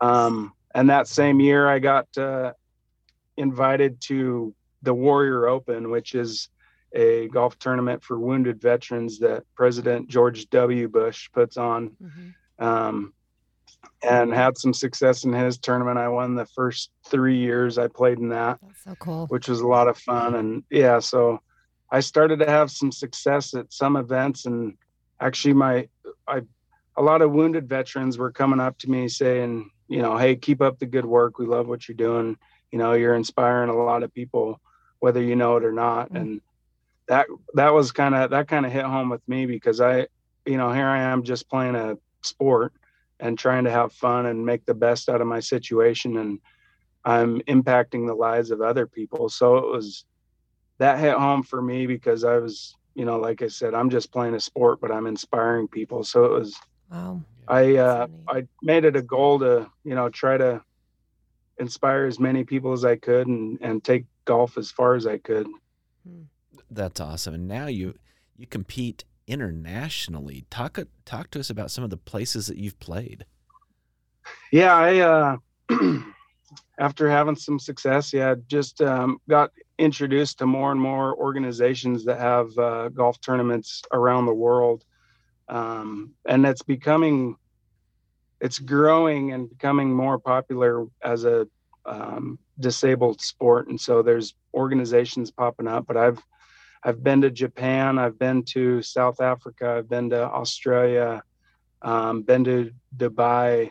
Um, 0.00 0.52
and 0.74 0.88
that 0.90 1.06
same 1.08 1.40
year, 1.40 1.68
I 1.68 1.78
got 1.78 2.06
uh, 2.16 2.52
invited 3.36 4.00
to 4.02 4.54
the 4.82 4.94
Warrior 4.94 5.46
Open, 5.46 5.90
which 5.90 6.14
is 6.14 6.48
a 6.94 7.28
golf 7.28 7.58
tournament 7.58 8.02
for 8.02 8.18
wounded 8.18 8.60
veterans 8.60 9.18
that 9.20 9.44
President 9.54 10.08
George 10.08 10.48
W. 10.50 10.88
Bush 10.88 11.30
puts 11.32 11.56
on. 11.56 11.90
Mhm. 12.02 12.34
Um, 12.58 13.12
and 14.04 14.32
had 14.32 14.58
some 14.58 14.74
success 14.74 15.24
in 15.24 15.32
his 15.32 15.58
tournament. 15.58 15.98
I 15.98 16.08
won 16.08 16.34
the 16.34 16.46
first 16.46 16.90
three 17.06 17.36
years 17.38 17.78
I 17.78 17.88
played 17.88 18.18
in 18.18 18.28
that 18.30 18.58
That's 18.62 18.82
so 18.84 18.94
cool. 18.96 19.26
which 19.28 19.48
was 19.48 19.60
a 19.60 19.66
lot 19.66 19.88
of 19.88 19.96
fun. 19.98 20.34
And 20.34 20.64
yeah, 20.70 20.98
so 21.00 21.40
I 21.92 22.00
started 22.00 22.38
to 22.38 22.46
have 22.46 22.70
some 22.70 22.90
success 22.90 23.52
at 23.54 23.70
some 23.70 23.96
events, 23.96 24.46
and 24.46 24.78
actually, 25.20 25.52
my 25.54 25.88
I 26.26 26.40
a 26.96 27.02
lot 27.02 27.22
of 27.22 27.32
wounded 27.32 27.68
veterans 27.68 28.18
were 28.18 28.32
coming 28.32 28.60
up 28.60 28.78
to 28.78 28.90
me 28.90 29.08
saying, 29.08 29.70
you 29.88 30.00
know, 30.02 30.16
hey, 30.16 30.36
keep 30.36 30.60
up 30.60 30.78
the 30.78 30.86
good 30.86 31.06
work. 31.06 31.38
We 31.38 31.46
love 31.46 31.66
what 31.68 31.86
you're 31.86 31.96
doing. 31.96 32.36
You 32.70 32.78
know, 32.78 32.94
you're 32.94 33.14
inspiring 33.14 33.70
a 33.70 33.76
lot 33.76 34.02
of 34.02 34.12
people, 34.12 34.60
whether 35.00 35.22
you 35.22 35.36
know 35.36 35.56
it 35.56 35.64
or 35.64 35.72
not. 35.72 36.12
Mm. 36.12 36.20
And 36.20 36.40
that 37.08 37.26
that 37.54 37.74
was 37.74 37.92
kind 37.92 38.14
of 38.14 38.30
that 38.30 38.48
kind 38.48 38.64
of 38.64 38.72
hit 38.72 38.84
home 38.84 39.10
with 39.10 39.26
me 39.28 39.44
because 39.44 39.80
I, 39.80 40.06
you 40.46 40.56
know, 40.56 40.72
here 40.72 40.86
I 40.86 41.02
am 41.02 41.22
just 41.22 41.48
playing 41.48 41.74
a 41.74 41.98
sport 42.22 42.72
and 43.20 43.38
trying 43.38 43.64
to 43.64 43.70
have 43.70 43.92
fun 43.92 44.26
and 44.26 44.46
make 44.46 44.64
the 44.64 44.74
best 44.74 45.10
out 45.10 45.20
of 45.20 45.26
my 45.26 45.40
situation 45.40 46.16
and 46.16 46.40
I'm 47.04 47.40
impacting 47.42 48.06
the 48.06 48.14
lives 48.14 48.50
of 48.50 48.60
other 48.60 48.86
people. 48.86 49.28
So 49.28 49.58
it 49.58 49.66
was 49.66 50.04
that 50.78 50.98
hit 50.98 51.14
home 51.14 51.42
for 51.42 51.60
me 51.62 51.86
because 51.86 52.24
I 52.24 52.38
was, 52.38 52.76
you 52.94 53.04
know, 53.04 53.18
like 53.18 53.42
I 53.42 53.48
said, 53.48 53.74
I'm 53.74 53.90
just 53.90 54.12
playing 54.12 54.34
a 54.34 54.40
sport, 54.40 54.80
but 54.80 54.90
I'm 54.90 55.06
inspiring 55.06 55.68
people. 55.68 56.04
So 56.04 56.24
it 56.24 56.32
was, 56.32 56.58
Wow. 56.90 57.22
I, 57.48 57.76
uh, 57.76 58.06
neat. 58.06 58.20
I 58.28 58.46
made 58.62 58.84
it 58.84 58.96
a 58.96 59.02
goal 59.02 59.38
to, 59.40 59.70
you 59.84 59.94
know, 59.94 60.08
try 60.08 60.36
to 60.36 60.62
inspire 61.58 62.06
as 62.06 62.18
many 62.18 62.44
people 62.44 62.72
as 62.72 62.84
I 62.84 62.96
could 62.96 63.26
and, 63.26 63.58
and 63.60 63.82
take 63.82 64.04
golf 64.24 64.58
as 64.58 64.70
far 64.70 64.94
as 64.94 65.06
I 65.06 65.18
could. 65.18 65.46
That's 66.70 67.00
awesome. 67.00 67.34
And 67.34 67.48
now 67.48 67.66
you 67.66 67.94
you 68.36 68.46
compete 68.46 69.04
internationally. 69.26 70.46
Talk 70.50 70.78
talk 71.04 71.30
to 71.30 71.40
us 71.40 71.50
about 71.50 71.70
some 71.70 71.84
of 71.84 71.90
the 71.90 71.96
places 71.96 72.46
that 72.46 72.56
you've 72.56 72.80
played. 72.80 73.26
Yeah, 74.50 74.74
I 74.74 74.98
uh 74.98 75.36
after 76.78 77.08
having 77.08 77.36
some 77.36 77.58
success, 77.58 78.12
yeah, 78.12 78.34
just 78.48 78.80
um, 78.80 79.18
got 79.28 79.50
introduced 79.82 80.38
to 80.38 80.46
more 80.46 80.70
and 80.70 80.80
more 80.80 81.14
organizations 81.16 82.04
that 82.04 82.18
have 82.18 82.56
uh, 82.58 82.88
golf 82.88 83.20
tournaments 83.20 83.82
around 83.92 84.26
the 84.26 84.34
world, 84.34 84.84
um, 85.48 86.12
and 86.26 86.46
it's 86.46 86.62
becoming, 86.62 87.36
it's 88.40 88.58
growing 88.58 89.32
and 89.32 89.50
becoming 89.50 89.92
more 89.92 90.18
popular 90.18 90.86
as 91.02 91.24
a 91.24 91.46
um, 91.84 92.38
disabled 92.60 93.20
sport. 93.20 93.68
And 93.68 93.80
so 93.80 94.02
there's 94.02 94.34
organizations 94.54 95.30
popping 95.30 95.68
up. 95.68 95.86
But 95.86 95.96
I've 95.96 96.22
I've 96.84 97.02
been 97.02 97.20
to 97.22 97.30
Japan, 97.30 97.98
I've 97.98 98.18
been 98.18 98.42
to 98.54 98.82
South 98.82 99.20
Africa, 99.20 99.76
I've 99.78 99.88
been 99.88 100.10
to 100.10 100.22
Australia, 100.22 101.22
um, 101.82 102.22
been 102.22 102.44
to 102.44 102.72
Dubai 102.96 103.70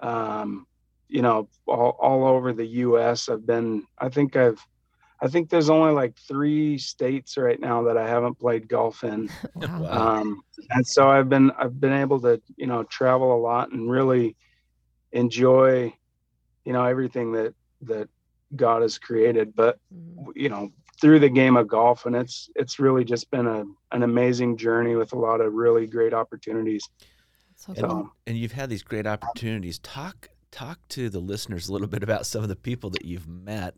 um, 0.00 0.66
you 1.08 1.22
know, 1.22 1.48
all, 1.66 1.96
all 2.00 2.26
over 2.26 2.52
the 2.52 2.66
U.S. 2.66 3.28
I've 3.28 3.46
been. 3.46 3.86
I 3.98 4.08
think 4.08 4.36
I've. 4.36 4.64
I 5.24 5.28
think 5.28 5.48
there's 5.48 5.70
only 5.70 5.92
like 5.92 6.14
three 6.28 6.76
states 6.76 7.36
right 7.38 7.58
now 7.58 7.82
that 7.84 7.96
I 7.96 8.06
haven't 8.06 8.38
played 8.38 8.68
golf 8.68 9.02
in. 9.04 9.28
Wow. 9.54 9.64
Wow. 9.80 10.18
Um, 10.20 10.42
and 10.70 10.86
so 10.86 11.10
I've 11.10 11.28
been. 11.28 11.50
I've 11.52 11.80
been 11.80 11.92
able 12.04 12.20
to, 12.20 12.40
you 12.56 12.66
know, 12.66 12.84
travel 12.84 13.34
a 13.34 13.40
lot 13.40 13.72
and 13.72 13.90
really 13.90 14.36
enjoy, 15.12 15.94
you 16.64 16.72
know, 16.72 16.84
everything 16.84 17.32
that 17.32 17.54
that 17.82 18.08
God 18.54 18.82
has 18.82 18.98
created. 18.98 19.54
But 19.54 19.78
Mhm. 19.94 20.32
you 20.34 20.48
know, 20.48 20.70
through 21.00 21.18
the 21.20 21.28
game 21.28 21.56
of 21.56 21.66
golf, 21.68 22.06
and 22.06 22.14
it's 22.16 22.50
it's 22.56 22.78
really 22.78 23.04
just 23.04 23.30
been 23.30 23.46
a 23.46 23.64
an 23.92 24.02
amazing 24.02 24.56
journey 24.56 24.94
with 24.96 25.12
a 25.12 25.18
lot 25.18 25.40
of 25.40 25.52
really 25.54 25.86
great 25.86 26.12
opportunities. 26.14 26.88
So 27.56 27.72
And, 27.76 27.86
cool. 27.86 28.10
and 28.26 28.36
you've 28.36 28.52
had 28.52 28.68
these 28.68 28.82
great 28.82 29.06
opportunities. 29.06 29.78
Talk 29.78 30.28
talk 30.50 30.78
to 30.88 31.08
the 31.08 31.20
listeners 31.20 31.68
a 31.68 31.72
little 31.72 31.88
bit 31.88 32.02
about 32.02 32.26
some 32.26 32.42
of 32.42 32.48
the 32.48 32.56
people 32.56 32.90
that 32.90 33.04
you've 33.04 33.26
met, 33.26 33.74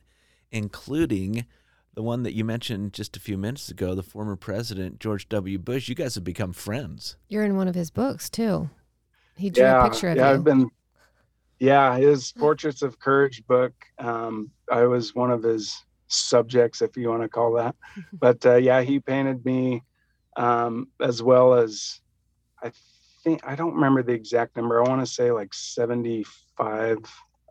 including 0.50 1.47
the 1.95 2.03
one 2.03 2.23
that 2.25 2.35
you 2.35 2.45
mentioned 2.45 2.93
just 2.93 3.17
a 3.17 3.21
few 3.21 3.38
minutes 3.38 3.71
ago, 3.71 3.95
the 3.95 4.03
former 4.03 4.37
president 4.37 5.00
George 5.00 5.29
W. 5.29 5.59
Bush. 5.59 5.88
You 5.88 5.95
guys 5.95 6.15
have 6.15 6.25
become 6.25 6.53
friends. 6.53 7.17
You're 7.29 7.45
in 7.45 7.57
one 7.57 7.69
of 7.69 7.75
his 7.75 7.91
books 7.91 8.29
too. 8.29 8.69
He 9.37 9.50
drew 9.50 9.65
yeah, 9.65 9.85
a 9.85 9.91
picture 9.91 10.11
of 10.11 10.17
yeah, 10.17 10.29
you. 10.29 10.35
I've 10.35 10.45
been 10.45 10.71
Yeah, 11.59 11.97
his 11.97 12.33
Portraits 12.33 12.83
of 12.83 12.99
Courage 12.99 13.47
book. 13.47 13.73
Um, 13.99 14.50
I 14.71 14.85
was 14.85 15.15
one 15.15 15.31
of 15.31 15.43
his 15.43 15.85
subjects, 16.09 16.83
if 16.83 16.97
you 16.97 17.09
want 17.09 17.23
to 17.23 17.29
call 17.29 17.53
that. 17.55 17.75
But 18.12 18.45
uh, 18.45 18.57
yeah, 18.57 18.83
he 18.83 19.00
painted 19.00 19.45
me 19.45 19.83
um, 20.37 20.88
as 21.00 21.23
well 21.23 21.55
as 21.55 22.00
I 22.62 22.73
think 23.25 23.41
I 23.47 23.57
don't 23.57 23.75
remember 23.75 24.03
the 24.03 24.12
exact 24.12 24.57
number. 24.57 24.83
I 24.83 24.88
want 24.88 25.00
to 25.00 25.12
say 25.12 25.33
like 25.33 25.53
seventy-five 25.55 26.99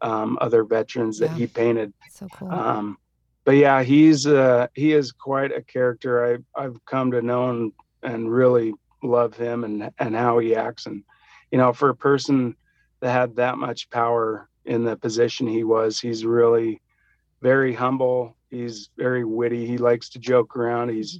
um, 0.05 0.37
other 0.39 0.63
veterans 0.63 1.19
that 1.19 1.31
Yeah. 1.31 1.37
he 1.37 1.47
painted. 1.47 1.93
So 2.11 2.27
cool. 2.29 2.51
Um, 2.51 2.97
but 3.43 3.55
yeah, 3.57 3.83
he's 3.83 4.25
uh, 4.27 4.67
he 4.73 4.93
is 4.93 5.11
quite 5.11 5.51
a 5.51 5.61
character. 5.61 6.11
I 6.25 6.61
I've 6.63 6.83
come 6.85 7.11
to 7.11 7.21
know 7.21 7.49
and, 7.49 7.71
and 8.03 8.31
really 8.31 8.73
love 9.03 9.35
him 9.35 9.63
and 9.63 9.89
and 9.99 10.15
how 10.15 10.39
he 10.39 10.55
acts. 10.55 10.85
And 10.85 11.03
you 11.51 11.57
know, 11.57 11.73
for 11.73 11.89
a 11.89 11.95
person 11.95 12.55
that 13.01 13.11
had 13.11 13.35
that 13.35 13.57
much 13.57 13.89
power 13.89 14.49
in 14.65 14.83
the 14.83 14.95
position 14.95 15.47
he 15.47 15.63
was, 15.63 15.99
he's 15.99 16.25
really 16.25 16.81
very 17.41 17.73
humble. 17.73 18.35
He's 18.49 18.89
very 18.97 19.23
witty. 19.23 19.67
He 19.67 19.77
likes 19.77 20.09
to 20.09 20.19
joke 20.19 20.55
around. 20.55 20.89
He's 20.89 21.19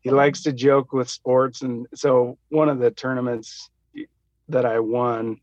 he 0.00 0.10
likes 0.10 0.42
to 0.42 0.52
joke 0.52 0.92
with 0.92 1.10
sports. 1.10 1.62
And 1.62 1.86
so 1.94 2.38
one 2.50 2.68
of 2.68 2.78
the 2.78 2.90
tournaments 2.92 3.68
that 4.48 4.64
I 4.64 4.78
won, 4.78 5.40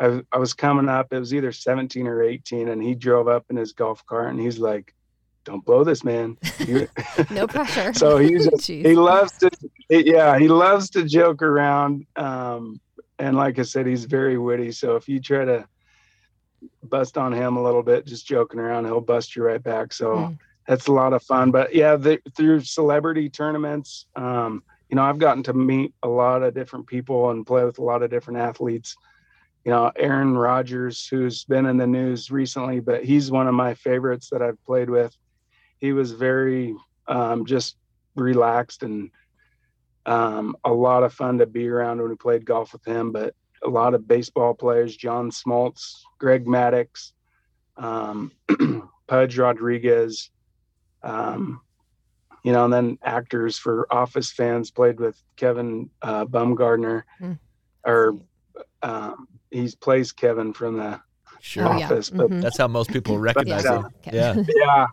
I, 0.00 0.22
I 0.32 0.38
was 0.38 0.54
coming 0.54 0.88
up. 0.88 1.12
It 1.12 1.18
was 1.18 1.34
either 1.34 1.52
17 1.52 2.06
or 2.06 2.22
18, 2.22 2.68
and 2.68 2.82
he 2.82 2.94
drove 2.94 3.28
up 3.28 3.44
in 3.50 3.56
his 3.56 3.72
golf 3.72 4.04
cart, 4.06 4.30
and 4.30 4.40
he's 4.40 4.58
like, 4.58 4.94
"Don't 5.44 5.64
blow 5.64 5.84
this, 5.84 6.02
man." 6.02 6.38
No 7.30 7.46
pressure. 7.46 7.92
so 7.94 8.16
he's 8.16 8.48
just, 8.48 8.66
he 8.66 8.94
loves 8.94 9.32
to, 9.38 9.50
yeah, 9.90 10.38
he 10.38 10.48
loves 10.48 10.90
to 10.90 11.04
joke 11.04 11.42
around. 11.42 12.06
Um, 12.16 12.80
and 13.18 13.36
like 13.36 13.58
I 13.58 13.62
said, 13.62 13.86
he's 13.86 14.06
very 14.06 14.38
witty. 14.38 14.72
So 14.72 14.96
if 14.96 15.08
you 15.08 15.20
try 15.20 15.44
to 15.44 15.68
bust 16.82 17.18
on 17.18 17.32
him 17.32 17.56
a 17.56 17.62
little 17.62 17.82
bit, 17.82 18.06
just 18.06 18.26
joking 18.26 18.60
around, 18.60 18.86
he'll 18.86 19.00
bust 19.00 19.36
you 19.36 19.42
right 19.42 19.62
back. 19.62 19.92
So 19.92 20.14
Mm. 20.14 20.38
that's 20.66 20.86
a 20.86 20.92
lot 20.92 21.12
of 21.12 21.22
fun. 21.22 21.50
But 21.50 21.74
yeah, 21.74 21.96
the, 21.96 22.20
through 22.36 22.60
celebrity 22.60 23.28
tournaments, 23.28 24.06
um, 24.16 24.62
you 24.88 24.96
know, 24.96 25.02
I've 25.02 25.18
gotten 25.18 25.42
to 25.44 25.52
meet 25.52 25.94
a 26.02 26.08
lot 26.08 26.42
of 26.42 26.54
different 26.54 26.86
people 26.86 27.30
and 27.30 27.46
play 27.46 27.64
with 27.64 27.78
a 27.78 27.84
lot 27.84 28.02
of 28.02 28.10
different 28.10 28.40
athletes. 28.40 28.96
You 29.64 29.72
know, 29.72 29.92
Aaron 29.96 30.36
Rodgers, 30.36 31.06
who's 31.06 31.44
been 31.44 31.66
in 31.66 31.76
the 31.76 31.86
news 31.86 32.30
recently, 32.30 32.80
but 32.80 33.04
he's 33.04 33.30
one 33.30 33.46
of 33.46 33.54
my 33.54 33.74
favorites 33.74 34.30
that 34.30 34.40
I've 34.42 34.62
played 34.64 34.88
with. 34.88 35.14
He 35.78 35.92
was 35.92 36.12
very 36.12 36.74
um, 37.08 37.44
just 37.44 37.76
relaxed 38.14 38.82
and 38.82 39.10
um, 40.06 40.56
a 40.64 40.72
lot 40.72 41.02
of 41.02 41.12
fun 41.12 41.38
to 41.38 41.46
be 41.46 41.68
around 41.68 42.00
when 42.00 42.08
we 42.08 42.16
played 42.16 42.46
golf 42.46 42.72
with 42.72 42.84
him. 42.86 43.12
But 43.12 43.34
a 43.62 43.68
lot 43.68 43.92
of 43.94 44.08
baseball 44.08 44.54
players, 44.54 44.96
John 44.96 45.30
Smoltz, 45.30 46.00
Greg 46.18 46.46
Maddux, 46.46 47.12
um, 47.76 48.32
Pudge 49.06 49.36
Rodriguez, 49.38 50.30
um, 51.02 51.60
you 52.42 52.52
know, 52.52 52.64
and 52.64 52.72
then 52.72 52.98
actors 53.02 53.58
for 53.58 53.86
Office 53.92 54.32
fans 54.32 54.70
played 54.70 54.98
with 54.98 55.20
Kevin 55.36 55.90
uh, 56.00 56.24
Baumgartner, 56.24 57.04
Hmm. 57.18 57.32
or 57.84 58.18
um, 58.82 59.28
he 59.50 59.70
plays 59.80 60.12
Kevin 60.12 60.52
from 60.52 60.76
the 60.76 61.00
Sure. 61.42 61.66
Oh, 61.66 61.76
yeah. 61.78 61.86
Office, 61.86 62.10
but 62.10 62.28
Mhm. 62.30 62.42
That's 62.42 62.58
how 62.58 62.68
most 62.68 62.90
people 62.92 63.18
recognize 63.18 63.64
Yeah. 63.64 63.76
him. 63.78 63.84
Okay. 64.06 64.16
Yeah. 64.16 64.34
yeah 64.56 64.86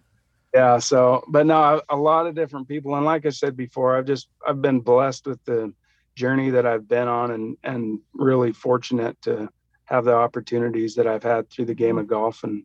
yeah 0.53 0.77
so 0.79 1.21
but 1.27 1.45
no 1.45 1.81
a 1.89 1.95
lot 1.97 2.25
of 2.25 2.33
different 2.33 2.69
people 2.69 2.95
and 2.95 3.03
like 3.05 3.25
i 3.25 3.29
said 3.29 3.57
before 3.57 3.97
i've 3.97 4.05
just 4.05 4.29
i've 4.47 4.61
been 4.61 4.79
blessed 4.79 5.27
with 5.27 5.43
the 5.43 5.73
journey 6.15 6.49
that 6.49 6.65
i've 6.65 6.87
been 6.87 7.09
on 7.09 7.31
and 7.31 7.57
and 7.65 7.99
really 8.13 8.53
fortunate 8.53 9.21
to 9.21 9.49
have 9.83 10.05
the 10.05 10.13
opportunities 10.13 10.95
that 10.95 11.05
i've 11.05 11.21
had 11.21 11.49
through 11.49 11.65
the 11.65 11.73
game 11.75 11.97
of 11.97 12.07
golf 12.07 12.45
and 12.45 12.63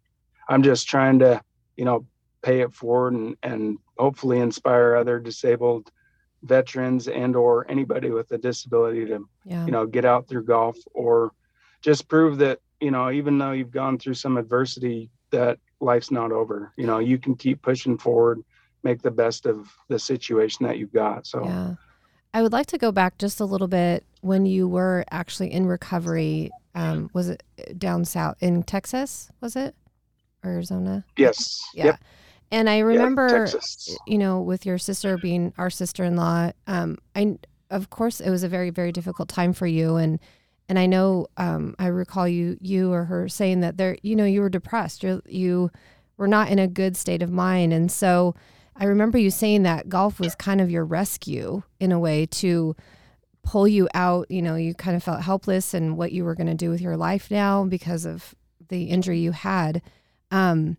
i'm 0.48 0.62
just 0.62 0.86
trying 0.86 1.18
to 1.18 1.42
you 1.76 1.84
know 1.84 2.06
pay 2.42 2.60
it 2.60 2.72
forward 2.72 3.14
and 3.14 3.36
and 3.42 3.76
hopefully 3.98 4.38
inspire 4.38 4.94
other 4.94 5.18
disabled 5.18 5.90
veterans 6.44 7.08
and 7.08 7.34
or 7.34 7.68
anybody 7.68 8.10
with 8.10 8.30
a 8.30 8.38
disability 8.38 9.06
to 9.06 9.28
Yeah. 9.44 9.66
you 9.66 9.72
know 9.72 9.86
get 9.86 10.04
out 10.04 10.28
through 10.28 10.44
golf 10.44 10.76
or 10.94 11.32
just 11.82 12.08
prove 12.08 12.38
that 12.38 12.60
you 12.80 12.90
know 12.90 13.10
even 13.10 13.38
though 13.38 13.52
you've 13.52 13.70
gone 13.70 13.98
through 13.98 14.14
some 14.14 14.36
adversity 14.36 15.10
that 15.30 15.58
life's 15.80 16.10
not 16.10 16.32
over 16.32 16.72
you 16.76 16.86
know 16.86 16.98
you 16.98 17.18
can 17.18 17.34
keep 17.34 17.60
pushing 17.62 17.98
forward 17.98 18.42
make 18.84 19.02
the 19.02 19.10
best 19.10 19.46
of 19.46 19.68
the 19.88 19.98
situation 19.98 20.66
that 20.66 20.78
you've 20.78 20.92
got 20.92 21.26
so 21.26 21.44
Yeah. 21.44 21.74
I 22.34 22.40
would 22.40 22.52
like 22.52 22.66
to 22.68 22.78
go 22.78 22.92
back 22.92 23.18
just 23.18 23.40
a 23.40 23.44
little 23.44 23.68
bit 23.68 24.06
when 24.22 24.46
you 24.46 24.66
were 24.66 25.04
actually 25.10 25.52
in 25.52 25.66
recovery. 25.66 26.50
Um, 26.74 27.10
was 27.12 27.28
it 27.28 27.42
down 27.78 28.06
south 28.06 28.36
in 28.40 28.62
Texas? 28.62 29.30
Was 29.42 29.54
it? 29.54 29.74
Arizona? 30.42 31.04
yes 31.18 31.62
Yeah. 31.74 31.84
yep 31.84 32.00
And 32.50 32.70
I 32.70 32.78
remember, 32.78 33.46
Texas. 33.46 33.96
you 34.06 34.16
know, 34.16 34.40
with 34.40 34.64
your 34.64 34.78
sister 34.78 35.18
being 35.18 35.52
our 35.58 35.68
sister-in-law, 35.70 36.52
um, 36.66 36.96
I 37.14 37.38
of 37.70 37.90
course 37.90 38.18
it 38.20 38.30
was 38.30 38.42
a 38.42 38.48
very 38.48 38.70
very 38.70 38.92
difficult 38.92 39.28
time 39.28 39.52
for 39.52 39.66
you, 39.66 39.96
and 39.96 40.18
and 40.68 40.78
I 40.78 40.86
know 40.86 41.26
um, 41.36 41.74
I 41.78 41.86
recall 41.88 42.26
you 42.26 42.56
you 42.60 42.92
or 42.92 43.04
her 43.04 43.28
saying 43.28 43.60
that 43.60 43.76
there, 43.76 43.96
you 44.02 44.16
know, 44.16 44.24
you 44.24 44.40
were 44.40 44.48
depressed, 44.48 45.02
you 45.02 45.22
you 45.26 45.70
were 46.16 46.28
not 46.28 46.48
in 46.48 46.58
a 46.58 46.68
good 46.68 46.96
state 46.96 47.22
of 47.22 47.30
mind, 47.30 47.72
and 47.72 47.90
so 47.90 48.34
I 48.76 48.84
remember 48.84 49.18
you 49.18 49.30
saying 49.30 49.62
that 49.64 49.88
golf 49.88 50.18
was 50.18 50.34
kind 50.34 50.60
of 50.60 50.70
your 50.70 50.84
rescue 50.84 51.62
in 51.78 51.92
a 51.92 52.00
way 52.00 52.26
to 52.26 52.74
pull 53.42 53.68
you 53.68 53.88
out. 53.94 54.30
You 54.30 54.42
know, 54.42 54.56
you 54.56 54.74
kind 54.74 54.96
of 54.96 55.02
felt 55.02 55.22
helpless 55.22 55.74
and 55.74 55.96
what 55.96 56.12
you 56.12 56.24
were 56.24 56.34
going 56.34 56.46
to 56.46 56.54
do 56.54 56.70
with 56.70 56.80
your 56.80 56.96
life 56.96 57.30
now 57.30 57.64
because 57.64 58.06
of 58.06 58.34
the 58.68 58.84
injury 58.84 59.18
you 59.18 59.32
had. 59.32 59.82
Um, 60.30 60.78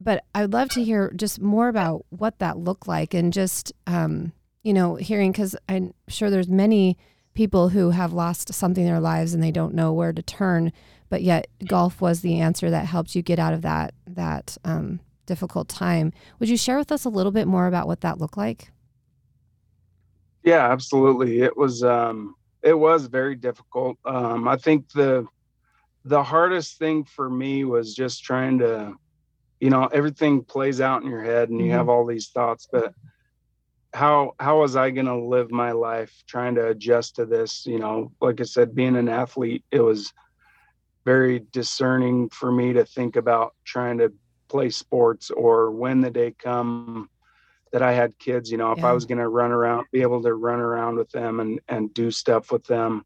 but 0.00 0.24
I'd 0.34 0.52
love 0.52 0.68
to 0.70 0.84
hear 0.84 1.12
just 1.16 1.40
more 1.40 1.68
about 1.68 2.04
what 2.10 2.38
that 2.40 2.58
looked 2.58 2.86
like 2.86 3.14
and 3.14 3.32
just, 3.32 3.72
um, 3.86 4.32
you 4.62 4.74
know, 4.74 4.96
hearing 4.96 5.32
because 5.32 5.56
I'm 5.68 5.94
sure 6.08 6.28
there's 6.30 6.48
many 6.48 6.98
people 7.34 7.68
who 7.70 7.90
have 7.90 8.12
lost 8.12 8.52
something 8.54 8.84
in 8.84 8.90
their 8.90 9.00
lives 9.00 9.34
and 9.34 9.42
they 9.42 9.50
don't 9.50 9.74
know 9.74 9.92
where 9.92 10.12
to 10.12 10.22
turn, 10.22 10.72
but 11.08 11.22
yet 11.22 11.48
golf 11.66 12.00
was 12.00 12.20
the 12.20 12.40
answer 12.40 12.70
that 12.70 12.86
helped 12.86 13.14
you 13.14 13.22
get 13.22 13.38
out 13.38 13.54
of 13.54 13.62
that 13.62 13.94
that 14.06 14.56
um, 14.64 15.00
difficult 15.26 15.68
time. 15.68 16.12
Would 16.38 16.48
you 16.48 16.56
share 16.56 16.78
with 16.78 16.92
us 16.92 17.04
a 17.04 17.10
little 17.10 17.32
bit 17.32 17.46
more 17.46 17.66
about 17.66 17.86
what 17.86 18.00
that 18.02 18.18
looked 18.18 18.36
like? 18.36 18.70
yeah 20.44 20.70
absolutely 20.70 21.40
it 21.40 21.56
was 21.56 21.82
um 21.82 22.36
it 22.62 22.78
was 22.78 23.06
very 23.06 23.34
difficult 23.34 23.96
um 24.04 24.46
i 24.46 24.56
think 24.56 24.88
the 24.92 25.26
the 26.04 26.22
hardest 26.22 26.78
thing 26.78 27.02
for 27.02 27.28
me 27.28 27.64
was 27.64 27.94
just 27.94 28.22
trying 28.22 28.58
to 28.58 28.94
you 29.58 29.70
know 29.70 29.86
everything 29.86 30.44
plays 30.44 30.80
out 30.80 31.02
in 31.02 31.08
your 31.08 31.22
head 31.22 31.48
and 31.48 31.60
you 31.60 31.72
have 31.72 31.88
all 31.88 32.06
these 32.06 32.28
thoughts 32.28 32.68
but 32.70 32.94
how 33.94 34.34
how 34.40 34.60
was 34.60 34.76
i 34.76 34.90
going 34.90 35.06
to 35.06 35.16
live 35.16 35.50
my 35.50 35.72
life 35.72 36.24
trying 36.26 36.54
to 36.54 36.68
adjust 36.68 37.16
to 37.16 37.24
this 37.24 37.64
you 37.64 37.78
know 37.78 38.10
like 38.20 38.40
i 38.40 38.44
said 38.44 38.74
being 38.74 38.96
an 38.96 39.08
athlete 39.08 39.64
it 39.70 39.80
was 39.80 40.12
very 41.04 41.44
discerning 41.52 42.28
for 42.30 42.50
me 42.50 42.72
to 42.72 42.84
think 42.84 43.16
about 43.16 43.54
trying 43.64 43.98
to 43.98 44.12
play 44.48 44.70
sports 44.70 45.30
or 45.30 45.70
when 45.70 46.00
the 46.00 46.10
day 46.10 46.34
come 46.38 47.08
that 47.72 47.82
I 47.82 47.92
had 47.92 48.16
kids, 48.20 48.52
you 48.52 48.56
know, 48.56 48.70
if 48.70 48.78
Yeah. 48.78 48.90
I 48.90 48.92
was 48.92 49.04
going 49.04 49.18
to 49.18 49.28
run 49.28 49.50
around, 49.50 49.88
be 49.90 50.02
able 50.02 50.22
to 50.22 50.32
run 50.34 50.60
around 50.60 50.96
with 50.96 51.10
them 51.10 51.40
and, 51.40 51.60
and 51.66 51.92
do 51.92 52.12
stuff 52.12 52.52
with 52.52 52.64
them. 52.66 53.04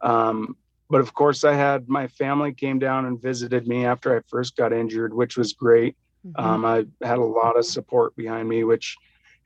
Um, 0.00 0.56
but 0.88 1.00
of 1.00 1.12
course 1.12 1.42
I 1.42 1.54
had 1.54 1.88
my 1.88 2.06
family 2.06 2.54
came 2.54 2.78
down 2.78 3.06
and 3.06 3.20
visited 3.20 3.66
me 3.66 3.84
after 3.84 4.16
I 4.16 4.20
first 4.28 4.56
got 4.56 4.72
injured, 4.72 5.12
which 5.12 5.36
was 5.36 5.54
great. 5.54 5.96
Mm-hmm. 6.24 6.40
Um, 6.40 6.64
I 6.64 6.86
had 7.02 7.18
a 7.18 7.24
lot 7.24 7.58
of 7.58 7.66
support 7.66 8.14
behind 8.14 8.48
me, 8.48 8.62
which 8.62 8.96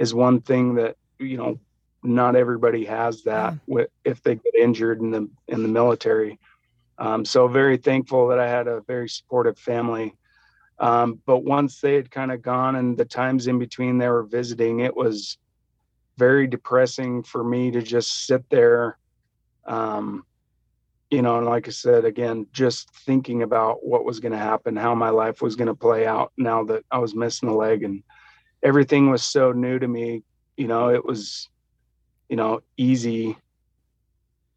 is 0.00 0.12
one 0.12 0.40
thing 0.40 0.74
that, 0.76 0.96
you 1.18 1.36
know, 1.36 1.60
not 2.02 2.34
everybody 2.34 2.86
has 2.86 3.22
that 3.24 3.54
wi- 3.68 3.86
if 4.04 4.22
they 4.22 4.34
get 4.34 4.54
injured 4.54 5.00
in 5.00 5.10
the, 5.10 5.28
in 5.46 5.62
the 5.62 5.68
military. 5.68 6.40
Um, 6.98 7.24
so 7.24 7.46
very 7.46 7.76
thankful 7.76 8.28
that 8.28 8.40
I 8.40 8.48
had 8.48 8.66
a 8.66 8.80
very 8.80 9.08
supportive 9.08 9.58
family. 9.58 10.16
Um, 10.78 11.20
but 11.26 11.44
once 11.44 11.80
they 11.80 11.94
had 11.94 12.10
kind 12.10 12.32
of 12.32 12.40
gone 12.40 12.76
and 12.76 12.96
the 12.96 13.04
times 13.04 13.46
in 13.46 13.58
between 13.58 13.98
they 13.98 14.08
were 14.08 14.22
visiting, 14.22 14.80
it 14.80 14.96
was 14.96 15.36
very 16.16 16.46
depressing 16.46 17.22
for 17.22 17.44
me 17.44 17.70
to 17.70 17.82
just 17.82 18.26
sit 18.26 18.48
there. 18.48 18.98
Um, 19.66 20.24
you 21.10 21.20
know, 21.20 21.36
and 21.36 21.46
like 21.46 21.68
I 21.68 21.72
said, 21.72 22.06
again, 22.06 22.46
just 22.52 22.94
thinking 23.04 23.42
about 23.42 23.84
what 23.84 24.04
was 24.04 24.20
going 24.20 24.32
to 24.32 24.38
happen, 24.38 24.76
how 24.76 24.94
my 24.94 25.10
life 25.10 25.42
was 25.42 25.56
going 25.56 25.68
to 25.68 25.74
play 25.74 26.06
out 26.06 26.32
now 26.38 26.64
that 26.64 26.84
I 26.90 26.98
was 26.98 27.14
missing 27.14 27.50
a 27.50 27.54
leg 27.54 27.82
and 27.82 28.02
everything 28.62 29.10
was 29.10 29.22
so 29.22 29.52
new 29.52 29.78
to 29.78 29.88
me. 29.88 30.22
You 30.56 30.68
know, 30.68 30.90
it 30.90 31.04
was, 31.04 31.48
you 32.28 32.36
know, 32.36 32.60
easy 32.76 33.36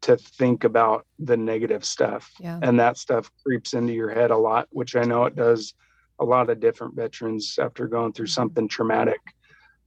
to 0.02 0.16
think 0.18 0.64
about 0.64 1.06
the 1.18 1.36
negative 1.36 1.82
stuff 1.84 2.30
Yeah. 2.38 2.58
and 2.62 2.78
that 2.78 2.98
stuff 2.98 3.30
creeps 3.42 3.72
into 3.72 3.94
your 3.94 4.10
head 4.10 4.30
a 4.30 4.36
lot, 4.36 4.68
which 4.70 4.96
I 4.96 5.04
know 5.04 5.24
it 5.24 5.34
does 5.34 5.72
a 6.18 6.24
lot 6.24 6.50
of 6.50 6.60
different 6.60 6.94
veterans 6.94 7.58
after 7.58 7.88
going 7.88 8.12
through 8.12 8.26
something 8.26 8.68
traumatic. 8.68 9.20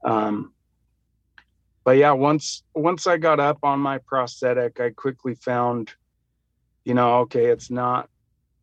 Um, 0.03 0.53
but 1.83 1.97
yeah, 1.97 2.11
once 2.11 2.63
once 2.73 3.07
I 3.07 3.17
got 3.17 3.39
up 3.39 3.59
on 3.63 3.79
my 3.79 3.99
prosthetic, 3.99 4.79
I 4.79 4.89
quickly 4.89 5.35
found, 5.35 5.93
you 6.83 6.93
know, 6.95 7.19
okay, 7.19 7.45
it's 7.45 7.69
not 7.69 8.09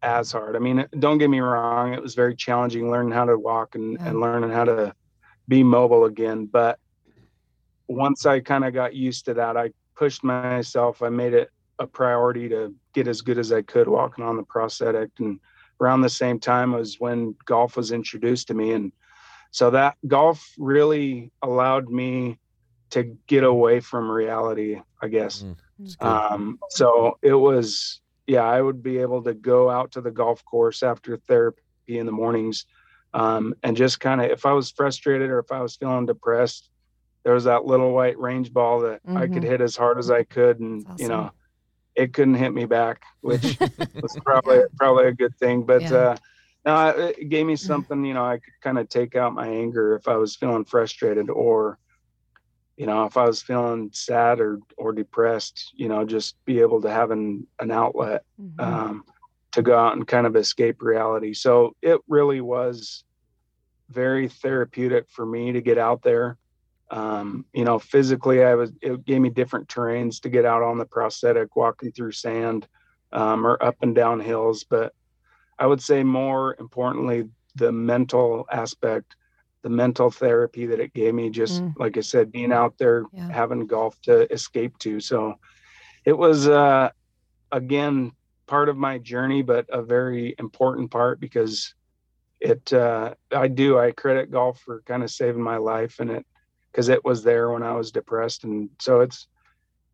as 0.03 0.33
hard. 0.33 0.57
I 0.57 0.59
mean, 0.59 0.87
don't 0.99 1.19
get 1.19 1.31
me 1.31 1.41
wrong, 1.41 1.95
it 1.95 2.03
was 2.03 2.15
very 2.15 2.35
challenging 2.35 2.91
learning 2.91 3.13
how 3.13 3.25
to 3.25 3.39
walk 3.39 3.77
and, 3.77 3.93
yeah. 3.95 4.09
and 4.09 4.21
learning 4.21 4.51
how 4.51 4.65
to 4.65 4.95
be 5.49 5.63
mobile 5.63 6.05
again. 6.05 6.47
But 6.47 6.79
once 7.89 8.27
I 8.27 8.41
kind 8.41 8.65
of 8.65 8.73
got 8.75 8.95
used 8.95 9.27
to 9.27 9.35
that, 9.35 9.57
I 9.57 9.71
pushed 9.97 10.25
myself. 10.25 11.03
I 11.03 11.09
made 11.09 11.35
it 11.35 11.51
a 11.79 11.87
priority 11.87 12.49
to 12.49 12.75
get 12.93 13.09
as 13.09 13.21
good 13.21 13.39
as 13.39 13.53
I 13.53 13.63
could 13.63 13.89
walking 13.89 14.25
on 14.25 14.37
the 14.37 14.43
prosthetic. 14.43 15.11
And 15.19 15.41
around 15.81 16.01
the 16.01 16.09
same 16.09 16.39
time 16.39 16.73
was 16.73 16.99
when 16.99 17.35
golf 17.45 17.77
was 17.77 17.93
introduced 17.93 18.49
to 18.49 18.55
me. 18.55 18.73
And 18.73 18.93
so 19.51 19.71
that 19.71 19.97
golf 20.07 20.53
really 20.59 21.31
allowed 21.43 21.89
me 21.89 22.39
to 22.91 23.17
get 23.27 23.45
away 23.45 23.81
from 23.81 24.11
reality, 24.11 24.81
I 25.03 25.09
guess. 25.09 25.45
Mm, 25.81 26.03
um, 26.05 26.59
so 26.71 27.19
it 27.23 27.35
was 27.35 28.01
yeah, 28.27 28.43
I 28.43 28.61
would 28.61 28.83
be 28.83 28.99
able 28.99 29.23
to 29.25 29.35
go 29.35 29.71
out 29.71 29.93
to 29.93 30.01
the 30.01 30.11
golf 30.11 30.45
course 30.45 30.83
after 30.83 31.17
therapy 31.17 31.63
in 31.87 32.07
the 32.07 32.13
mornings 32.13 32.67
um, 33.15 33.55
and 33.63 33.77
just 33.77 34.01
kind 34.01 34.21
of, 34.21 34.31
if 34.31 34.45
I 34.45 34.53
was 34.53 34.71
frustrated 34.71 35.31
or 35.31 35.39
if 35.39 35.53
I 35.53 35.61
was 35.61 35.77
feeling 35.77 36.05
depressed, 36.05 36.69
there 37.23 37.33
was 37.33 37.45
that 37.45 37.65
little 37.65 37.93
white 37.93 38.19
range 38.19 38.53
ball 38.53 38.81
that 38.81 39.07
mm-hmm. 39.07 39.17
I 39.17 39.29
could 39.29 39.37
mm-hmm. 39.37 39.51
hit 39.51 39.61
as 39.61 39.77
hard 39.77 39.99
as 39.99 40.11
I 40.11 40.25
could. 40.25 40.59
And, 40.59 40.85
awesome. 40.85 40.97
you 40.99 41.09
know, 41.09 41.31
it 41.95 42.13
couldn't 42.13 42.35
hit 42.35 42.53
me 42.53 42.67
back, 42.67 43.05
which 43.21 43.59
was 44.03 44.19
probably, 44.25 44.63
probably 44.77 45.07
a 45.07 45.13
good 45.13 45.35
thing. 45.39 45.63
But, 45.63 45.83
yeah. 45.83 45.95
uh, 45.95 46.17
no, 46.67 46.89
it 46.89 47.29
gave 47.29 47.47
me 47.47 47.57
something, 47.57 48.05
you 48.05 48.15
know, 48.15 48.25
I 48.25 48.39
could 48.39 48.61
kind 48.61 48.79
of 48.79 48.89
take 48.89 49.15
out 49.15 49.33
my 49.33 49.47
anger 49.47 49.95
if 49.95 50.09
I 50.09 50.17
was 50.17 50.35
feeling 50.35 50.65
frustrated 50.65 51.31
or, 51.31 51.79
you 52.77 52.87
know 52.87 53.05
if 53.05 53.17
i 53.17 53.25
was 53.25 53.41
feeling 53.41 53.89
sad 53.93 54.41
or 54.41 54.59
or 54.77 54.93
depressed 54.93 55.73
you 55.77 55.89
know 55.89 56.05
just 56.05 56.35
be 56.45 56.61
able 56.61 56.83
to 56.83 56.91
have 56.91 57.13
an 57.13 57.47
an 57.61 57.71
outlet 57.71 58.25
mm-hmm. 58.41 58.61
um, 58.61 59.05
to 59.55 59.63
go 59.63 59.79
out 59.79 59.95
and 59.95 60.07
kind 60.07 60.27
of 60.27 60.35
escape 60.35 60.83
reality 60.83 61.33
so 61.33 61.75
it 61.81 62.01
really 62.09 62.41
was 62.41 63.05
very 63.89 64.29
therapeutic 64.29 65.09
for 65.09 65.25
me 65.25 65.53
to 65.53 65.61
get 65.61 65.79
out 65.79 66.03
there 66.03 66.37
um, 66.91 67.45
you 67.53 67.65
know 67.65 67.79
physically 67.79 68.43
i 68.43 68.55
was 68.55 68.73
it 68.83 69.05
gave 69.05 69.21
me 69.21 69.31
different 69.31 69.69
terrains 69.69 70.21
to 70.21 70.29
get 70.29 70.45
out 70.45 70.63
on 70.63 70.77
the 70.77 70.85
prosthetic 70.85 71.55
walking 71.55 71.93
through 71.93 72.13
sand 72.13 72.67
um, 73.13 73.47
or 73.47 73.63
up 73.63 73.77
and 73.83 73.95
down 73.95 74.19
hills 74.19 74.65
but 74.65 74.93
i 75.59 75.67
would 75.67 75.81
say 75.81 76.03
more 76.03 76.57
importantly 76.59 77.29
the 77.55 77.71
mental 77.71 78.47
aspect 78.51 79.15
the 79.63 79.71
mental 79.71 80.11
therapy 80.11 80.67
that 80.67 80.81
it 80.81 80.93
gave 80.93 81.15
me 81.15 81.31
just 81.31 81.63
mm. 81.63 81.73
like 81.79 81.97
i 81.97 82.01
said 82.01 82.33
being 82.33 82.53
out 82.53 82.77
there 82.79 83.05
yeah. 83.13 83.31
having 83.31 83.69
golf 83.69 84.01
to 84.03 84.31
escape 84.33 84.77
to 84.79 84.99
so 84.99 85.39
it 86.05 86.19
was 86.19 86.49
uh 86.49 86.91
again 87.53 88.11
part 88.47 88.69
of 88.69 88.77
my 88.77 88.99
journey 88.99 89.43
but 89.43 89.67
a 89.71 89.83
very 89.83 90.35
important 90.39 90.91
part 90.91 91.21
because 91.21 91.75
it 92.41 92.73
uh 92.73 93.15
i 93.33 93.49
do 93.49 93.79
i 93.79 93.91
credit 93.93 94.31
golf 94.31 94.61
for 94.61 94.83
kind 94.83 95.03
of 95.03 95.11
saving 95.11 95.43
my 95.43 95.57
life 95.57 96.01
and 96.01 96.11
it 96.11 96.27
because 96.75 96.89
it 96.89 97.05
was 97.05 97.23
there 97.23 97.51
when 97.51 97.63
i 97.63 97.73
was 97.73 97.93
depressed. 97.93 98.45
And 98.45 98.69
so 98.81 99.01
it's 99.01 99.29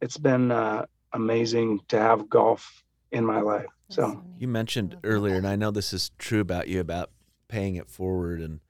it's 0.01 0.17
been 0.17 0.51
uh 0.51 0.87
amazing 1.13 1.81
to 1.89 1.99
have 1.99 2.31
golf 2.31 2.83
in 3.13 3.25
my 3.25 3.41
life. 3.41 3.67
So 3.91 4.23
you 4.39 4.49
mentioned 4.49 4.97
earlier 5.05 5.35
and 5.35 5.47
i 5.47 5.57
know 5.57 5.71
this 5.71 5.93
is 5.93 6.11
true 6.19 6.41
about 6.41 6.69
you 6.69 6.81
about 6.81 7.11
paying 7.49 7.75
it 7.75 7.89
forward 7.89 8.41
and 8.41 8.61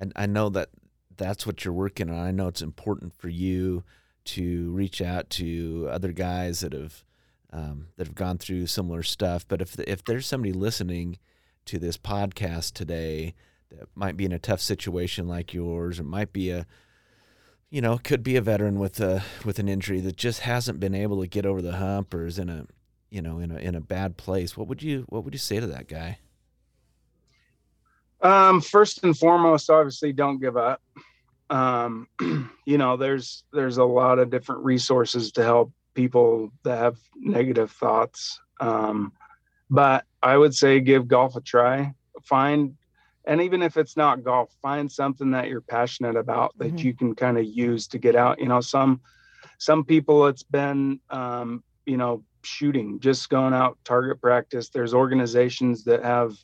I, 0.00 0.24
I 0.24 0.26
know 0.26 0.50
that 0.50 0.68
that's 1.16 1.46
what 1.46 1.64
you're 1.64 1.72
working 1.72 2.10
on. 2.10 2.18
I 2.18 2.30
know 2.30 2.48
it's 2.48 2.60
important 2.60 3.14
for 3.14 3.28
you 3.28 3.84
to 4.26 4.70
reach 4.72 5.00
out 5.00 5.30
to 5.30 5.88
other 5.90 6.12
guys 6.12 6.60
that 6.60 6.74
have 6.74 7.04
um, 7.52 7.88
that 7.96 8.06
have 8.06 8.14
gone 8.14 8.38
through 8.38 8.66
similar 8.66 9.02
stuff. 9.02 9.46
But 9.46 9.60
if 9.60 9.78
if 9.80 10.04
there's 10.04 10.26
somebody 10.26 10.52
listening 10.52 11.18
to 11.66 11.78
this 11.78 11.96
podcast 11.96 12.72
today 12.72 13.34
that 13.70 13.88
might 13.94 14.16
be 14.16 14.24
in 14.24 14.32
a 14.32 14.38
tough 14.38 14.60
situation 14.60 15.26
like 15.26 15.52
yours, 15.52 15.98
or 15.98 16.04
might 16.04 16.32
be 16.32 16.50
a 16.50 16.66
you 17.70 17.80
know 17.80 17.98
could 17.98 18.22
be 18.22 18.36
a 18.36 18.40
veteran 18.40 18.78
with 18.78 19.00
a 19.00 19.22
with 19.44 19.58
an 19.58 19.68
injury 19.68 20.00
that 20.00 20.16
just 20.16 20.40
hasn't 20.40 20.80
been 20.80 20.94
able 20.94 21.20
to 21.20 21.26
get 21.26 21.46
over 21.46 21.60
the 21.60 21.76
hump 21.76 22.14
or 22.14 22.26
is 22.26 22.38
in 22.38 22.48
a 22.48 22.66
you 23.10 23.22
know 23.22 23.38
in 23.38 23.50
a 23.50 23.56
in 23.56 23.74
a 23.74 23.80
bad 23.80 24.16
place, 24.16 24.56
what 24.56 24.68
would 24.68 24.82
you 24.82 25.04
what 25.08 25.24
would 25.24 25.34
you 25.34 25.38
say 25.38 25.60
to 25.60 25.66
that 25.66 25.88
guy? 25.88 26.18
Um, 28.22 28.60
first 28.60 29.04
and 29.04 29.16
foremost, 29.16 29.68
obviously, 29.70 30.12
don't 30.12 30.40
give 30.40 30.56
up. 30.56 30.80
Um, 31.50 32.08
you 32.64 32.78
know, 32.78 32.96
there's 32.96 33.44
there's 33.52 33.76
a 33.78 33.84
lot 33.84 34.18
of 34.18 34.30
different 34.30 34.64
resources 34.64 35.32
to 35.32 35.44
help 35.44 35.72
people 35.96 36.52
that 36.62 36.78
have 36.78 36.98
negative 37.16 37.72
thoughts. 37.72 38.40
Um, 38.60 39.12
but 39.68 40.04
I 40.22 40.36
would 40.36 40.54
say 40.54 40.78
give 40.78 41.08
golf 41.08 41.34
a 41.34 41.40
try. 41.40 41.94
Find, 42.22 42.76
and 43.24 43.40
even 43.40 43.62
if 43.62 43.76
it's 43.76 43.96
not 43.96 44.22
golf, 44.22 44.54
find 44.62 44.92
something 44.92 45.32
that 45.32 45.48
you're 45.48 45.60
passionate 45.60 46.16
about 46.16 46.56
that 46.58 46.68
mm-hmm. 46.68 46.86
you 46.86 46.94
can 46.94 47.14
kind 47.16 47.38
of 47.38 47.44
use 47.44 47.88
to 47.88 47.98
get 47.98 48.14
out. 48.14 48.38
You 48.38 48.46
know, 48.46 48.60
some 48.60 49.00
some 49.58 49.84
people 49.84 50.26
it's 50.26 50.42
been 50.44 51.00
um, 51.10 51.64
you 51.86 51.96
know 51.96 52.22
shooting, 52.42 53.00
just 53.00 53.28
going 53.28 53.54
out 53.54 53.78
target 53.84 54.20
practice. 54.20 54.68
There's 54.68 54.94
organizations 54.94 55.84
that 55.84 56.04
have 56.04 56.36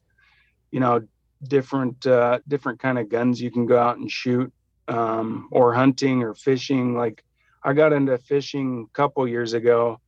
you 0.73 0.81
know 0.81 1.07
different 1.45 2.07
uh, 2.07 2.41
different 2.49 2.81
kind 2.81 2.99
of 2.99 3.09
guns 3.09 3.41
you 3.41 3.51
can 3.51 3.67
go 3.67 3.79
out 3.79 3.99
and 3.99 4.11
shoot 4.11 4.53
um, 4.89 5.49
or 5.53 5.75
hunting 5.75 6.23
or 6.23 6.35
fishing 6.35 6.97
like 6.97 7.23
i 7.65 7.73
got 7.73 7.93
into 7.93 8.17
fishing 8.19 8.87
a 8.89 8.97
couple 8.97 9.27
years 9.27 9.53
ago 9.53 10.01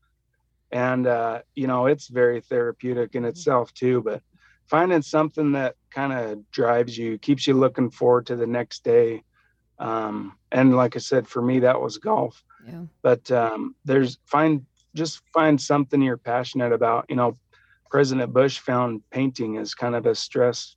and 0.71 1.07
uh, 1.07 1.41
you 1.55 1.67
know 1.67 1.87
it's 1.87 2.09
very 2.09 2.41
therapeutic 2.41 3.15
in 3.15 3.23
mm-hmm. 3.23 3.29
itself 3.29 3.73
too 3.75 4.03
but 4.03 4.23
finding 4.67 5.03
something 5.03 5.53
that 5.53 5.75
kind 5.91 6.13
of 6.13 6.51
drives 6.51 6.97
you 6.97 7.19
keeps 7.19 7.47
you 7.47 7.55
looking 7.55 7.91
forward 7.91 8.27
to 8.27 8.37
the 8.37 8.47
next 8.47 8.85
day 8.85 9.23
um, 9.79 10.37
and 10.53 10.77
like 10.77 10.97
i 10.97 10.99
said 10.99 11.27
for 11.27 11.43
me 11.43 11.61
that 11.61 11.81
was 11.81 11.99
golf 11.99 12.43
yeah. 12.67 12.83
but 13.03 13.31
um, 13.31 13.75
there's 13.85 14.19
find 14.27 14.65
just 14.95 15.23
find 15.33 15.61
something 15.61 16.01
you're 16.01 16.17
passionate 16.17 16.73
about 16.73 17.05
you 17.09 17.17
know 17.17 17.37
president 17.91 18.33
bush 18.33 18.59
found 18.59 19.03
painting 19.11 19.57
as 19.59 19.75
kind 19.75 19.95
of 19.95 20.07
a 20.07 20.15
stress 20.15 20.75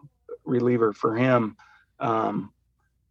reliever 0.48 0.94
for 0.94 1.16
him. 1.16 1.56
Um, 2.00 2.52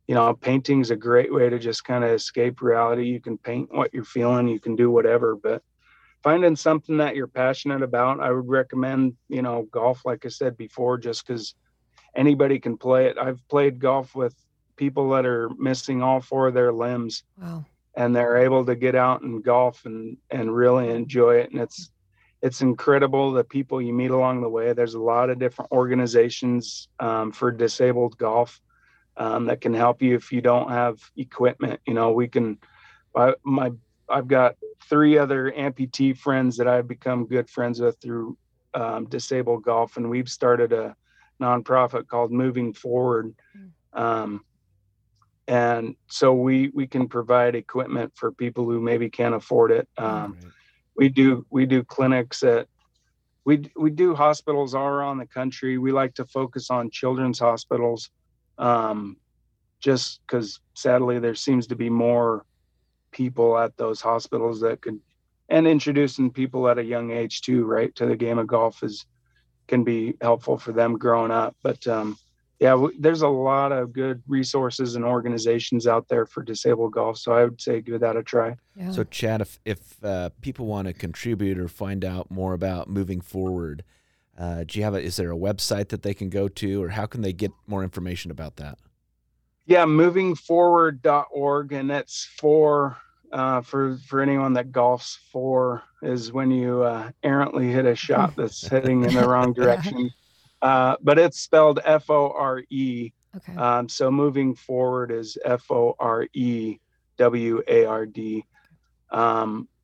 you 0.06 0.14
know, 0.14 0.34
painting 0.34 0.80
is 0.80 0.90
a 0.90 0.96
great 0.96 1.32
way 1.32 1.48
to 1.48 1.58
just 1.58 1.84
kind 1.84 2.04
of 2.04 2.10
escape 2.10 2.62
reality. 2.62 3.06
You 3.06 3.20
can 3.20 3.38
paint 3.38 3.74
what 3.74 3.92
you're 3.92 4.04
feeling, 4.04 4.48
you 4.48 4.60
can 4.60 4.76
do 4.76 4.90
whatever, 4.90 5.34
but 5.34 5.62
finding 6.22 6.56
something 6.56 6.96
that 6.98 7.16
you're 7.16 7.26
passionate 7.26 7.82
about, 7.82 8.20
I 8.20 8.30
would 8.30 8.48
recommend, 8.48 9.14
you 9.28 9.42
know, 9.42 9.66
golf, 9.70 10.04
like 10.04 10.24
I 10.24 10.28
said 10.28 10.56
before, 10.56 10.98
just 10.98 11.26
because 11.26 11.54
anybody 12.14 12.58
can 12.58 12.76
play 12.76 13.06
it. 13.06 13.18
I've 13.18 13.46
played 13.48 13.78
golf 13.78 14.14
with 14.14 14.34
people 14.76 15.10
that 15.10 15.26
are 15.26 15.50
missing 15.58 16.02
all 16.02 16.20
four 16.20 16.48
of 16.48 16.54
their 16.54 16.72
limbs. 16.72 17.24
Wow. 17.40 17.64
And 17.96 18.14
they're 18.14 18.36
able 18.36 18.64
to 18.66 18.76
get 18.76 18.94
out 18.94 19.22
and 19.22 19.42
golf 19.42 19.86
and, 19.86 20.18
and 20.30 20.54
really 20.54 20.90
enjoy 20.90 21.36
it. 21.36 21.50
And 21.50 21.60
it's 21.60 21.90
it's 22.42 22.60
incredible 22.60 23.32
the 23.32 23.42
people 23.42 23.80
you 23.80 23.94
meet 23.94 24.10
along 24.10 24.42
the 24.42 24.48
way. 24.48 24.72
There's 24.74 24.94
a 24.94 25.00
lot 25.00 25.30
of 25.30 25.38
different 25.38 25.72
organizations 25.72 26.88
um, 27.00 27.32
for 27.32 27.50
disabled 27.50 28.18
golf 28.18 28.60
um, 29.16 29.46
that 29.46 29.60
can 29.60 29.74
help 29.74 30.02
you 30.02 30.14
if 30.14 30.32
you 30.32 30.40
don't 30.40 30.70
have 30.70 30.98
equipment. 31.16 31.80
You 31.86 31.94
know, 31.94 32.12
we 32.12 32.28
can. 32.28 32.58
I, 33.14 33.34
my 33.44 33.72
I've 34.08 34.28
got 34.28 34.56
three 34.88 35.18
other 35.18 35.50
amputee 35.52 36.16
friends 36.16 36.56
that 36.58 36.68
I've 36.68 36.86
become 36.86 37.26
good 37.26 37.48
friends 37.48 37.80
with 37.80 37.98
through 38.00 38.36
um, 38.74 39.06
disabled 39.06 39.64
golf, 39.64 39.96
and 39.96 40.10
we've 40.10 40.28
started 40.28 40.72
a 40.72 40.94
nonprofit 41.40 42.06
called 42.08 42.30
Moving 42.30 42.72
Forward. 42.72 43.34
Hmm. 43.52 44.02
Um, 44.02 44.44
and 45.48 45.96
so 46.08 46.34
we 46.34 46.70
we 46.74 46.86
can 46.86 47.08
provide 47.08 47.54
equipment 47.54 48.12
for 48.16 48.32
people 48.32 48.64
who 48.64 48.80
maybe 48.80 49.08
can't 49.08 49.34
afford 49.34 49.70
it. 49.70 49.88
Um, 49.96 50.36
right 50.42 50.52
we 50.96 51.08
do 51.08 51.46
we 51.50 51.66
do 51.66 51.84
clinics 51.84 52.42
at 52.42 52.68
we 53.44 53.70
we 53.76 53.90
do 53.90 54.14
hospitals 54.14 54.74
all 54.74 54.86
around 54.86 55.18
the 55.18 55.26
country. 55.26 55.78
We 55.78 55.92
like 55.92 56.14
to 56.14 56.24
focus 56.24 56.70
on 56.70 56.90
children's 56.90 57.38
hospitals, 57.38 58.10
um, 58.58 59.16
just 59.80 60.20
because 60.26 60.60
sadly 60.74 61.18
there 61.18 61.34
seems 61.34 61.66
to 61.68 61.76
be 61.76 61.90
more 61.90 62.44
people 63.12 63.56
at 63.56 63.76
those 63.76 64.00
hospitals 64.00 64.60
that 64.60 64.80
could, 64.82 65.00
and 65.48 65.66
introducing 65.66 66.30
people 66.30 66.68
at 66.68 66.78
a 66.78 66.84
young 66.84 67.10
age 67.10 67.42
too, 67.42 67.64
right, 67.64 67.94
to 67.94 68.06
the 68.06 68.16
game 68.16 68.38
of 68.38 68.46
golf 68.46 68.82
is 68.82 69.06
can 69.68 69.84
be 69.84 70.14
helpful 70.20 70.58
for 70.58 70.72
them 70.72 70.96
growing 70.96 71.30
up. 71.30 71.56
But 71.62 71.86
um, 71.86 72.16
yeah, 72.60 72.70
w- 72.70 72.96
there's 72.98 73.22
a 73.22 73.28
lot 73.28 73.72
of 73.72 73.92
good 73.92 74.22
resources 74.28 74.96
and 74.96 75.04
organizations 75.04 75.86
out 75.86 76.08
there 76.08 76.26
for 76.26 76.42
disabled 76.42 76.92
golf. 76.92 77.18
So 77.18 77.32
I 77.32 77.44
would 77.44 77.60
say 77.60 77.80
give 77.80 78.00
that 78.00 78.16
a 78.16 78.22
try. 78.22 78.56
Yeah. 78.76 78.90
So 78.92 79.04
Chad, 79.04 79.40
if 79.40 79.58
if 79.64 80.04
uh, 80.04 80.30
people 80.40 80.66
want 80.66 80.88
to 80.88 80.94
contribute 80.94 81.58
or 81.58 81.68
find 81.68 82.04
out 82.04 82.30
more 82.30 82.54
about 82.54 82.88
moving 82.88 83.20
forward, 83.20 83.84
uh, 84.38 84.64
do 84.66 84.78
you 84.78 84.84
have 84.84 84.94
a, 84.94 85.00
is 85.02 85.16
there 85.16 85.32
a 85.32 85.36
website 85.36 85.88
that 85.88 86.02
they 86.02 86.14
can 86.14 86.28
go 86.28 86.48
to, 86.48 86.82
or 86.82 86.88
how 86.90 87.06
can 87.06 87.22
they 87.22 87.32
get 87.32 87.50
more 87.66 87.82
information 87.82 88.30
about 88.30 88.56
that? 88.56 88.78
Yeah, 89.66 89.84
movingforeward.org, 89.84 91.72
and 91.72 91.90
that's 91.90 92.24
for 92.38 92.96
uh, 93.32 93.60
for 93.60 93.96
for 94.06 94.20
anyone 94.20 94.52
that 94.54 94.70
golfs 94.70 95.18
for 95.32 95.82
is 96.02 96.32
when 96.32 96.50
you 96.50 96.82
uh, 96.82 97.10
errantly 97.22 97.72
hit 97.72 97.84
a 97.84 97.94
shot 97.96 98.34
that's 98.36 98.66
heading 98.66 99.04
in 99.04 99.14
the 99.14 99.26
wrong 99.28 99.52
direction 99.52 100.10
uh, 100.62 100.96
but 101.02 101.18
it's 101.18 101.40
spelled 101.40 101.80
F 101.84 102.08
O 102.10 102.30
R 102.32 102.62
E. 102.70 103.12
Okay. 103.36 103.54
Um, 103.56 103.88
so 103.88 104.10
moving 104.10 104.54
forward 104.54 105.10
is 105.10 105.36
F 105.44 105.70
O 105.70 105.94
R 105.98 106.26
E 106.32 106.78
W 107.18 107.62
A 107.68 107.84
R 107.84 108.06
D. 108.06 108.44
Um, 109.10 109.68
s- 109.68 109.75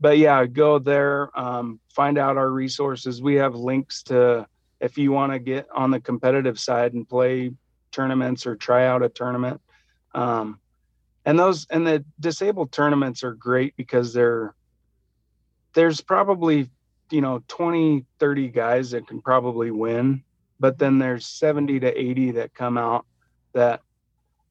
but 0.00 0.18
yeah, 0.18 0.46
go 0.46 0.78
there, 0.78 1.36
um, 1.38 1.80
find 1.88 2.18
out 2.18 2.36
our 2.36 2.50
resources. 2.50 3.22
We 3.22 3.34
have 3.36 3.54
links 3.54 4.02
to 4.04 4.46
if 4.80 4.98
you 4.98 5.10
want 5.10 5.32
to 5.32 5.38
get 5.38 5.66
on 5.74 5.90
the 5.90 6.00
competitive 6.00 6.58
side 6.58 6.92
and 6.92 7.08
play 7.08 7.52
tournaments 7.90 8.46
or 8.46 8.56
try 8.56 8.86
out 8.86 9.02
a 9.02 9.08
tournament. 9.08 9.60
Um, 10.14 10.60
and 11.24 11.38
those 11.38 11.66
and 11.70 11.86
the 11.86 12.04
disabled 12.20 12.72
tournaments 12.72 13.24
are 13.24 13.34
great 13.34 13.76
because 13.76 14.12
they're 14.12 14.54
there's 15.74 16.00
probably 16.00 16.70
you 17.10 17.20
know 17.20 17.42
20 17.48 18.04
30 18.18 18.48
guys 18.48 18.90
that 18.92 19.06
can 19.06 19.20
probably 19.20 19.70
win 19.70 20.22
but 20.58 20.78
then 20.78 20.98
there's 20.98 21.26
70 21.26 21.80
to 21.80 22.00
80 22.00 22.30
that 22.32 22.54
come 22.54 22.78
out 22.78 23.04
that 23.52 23.80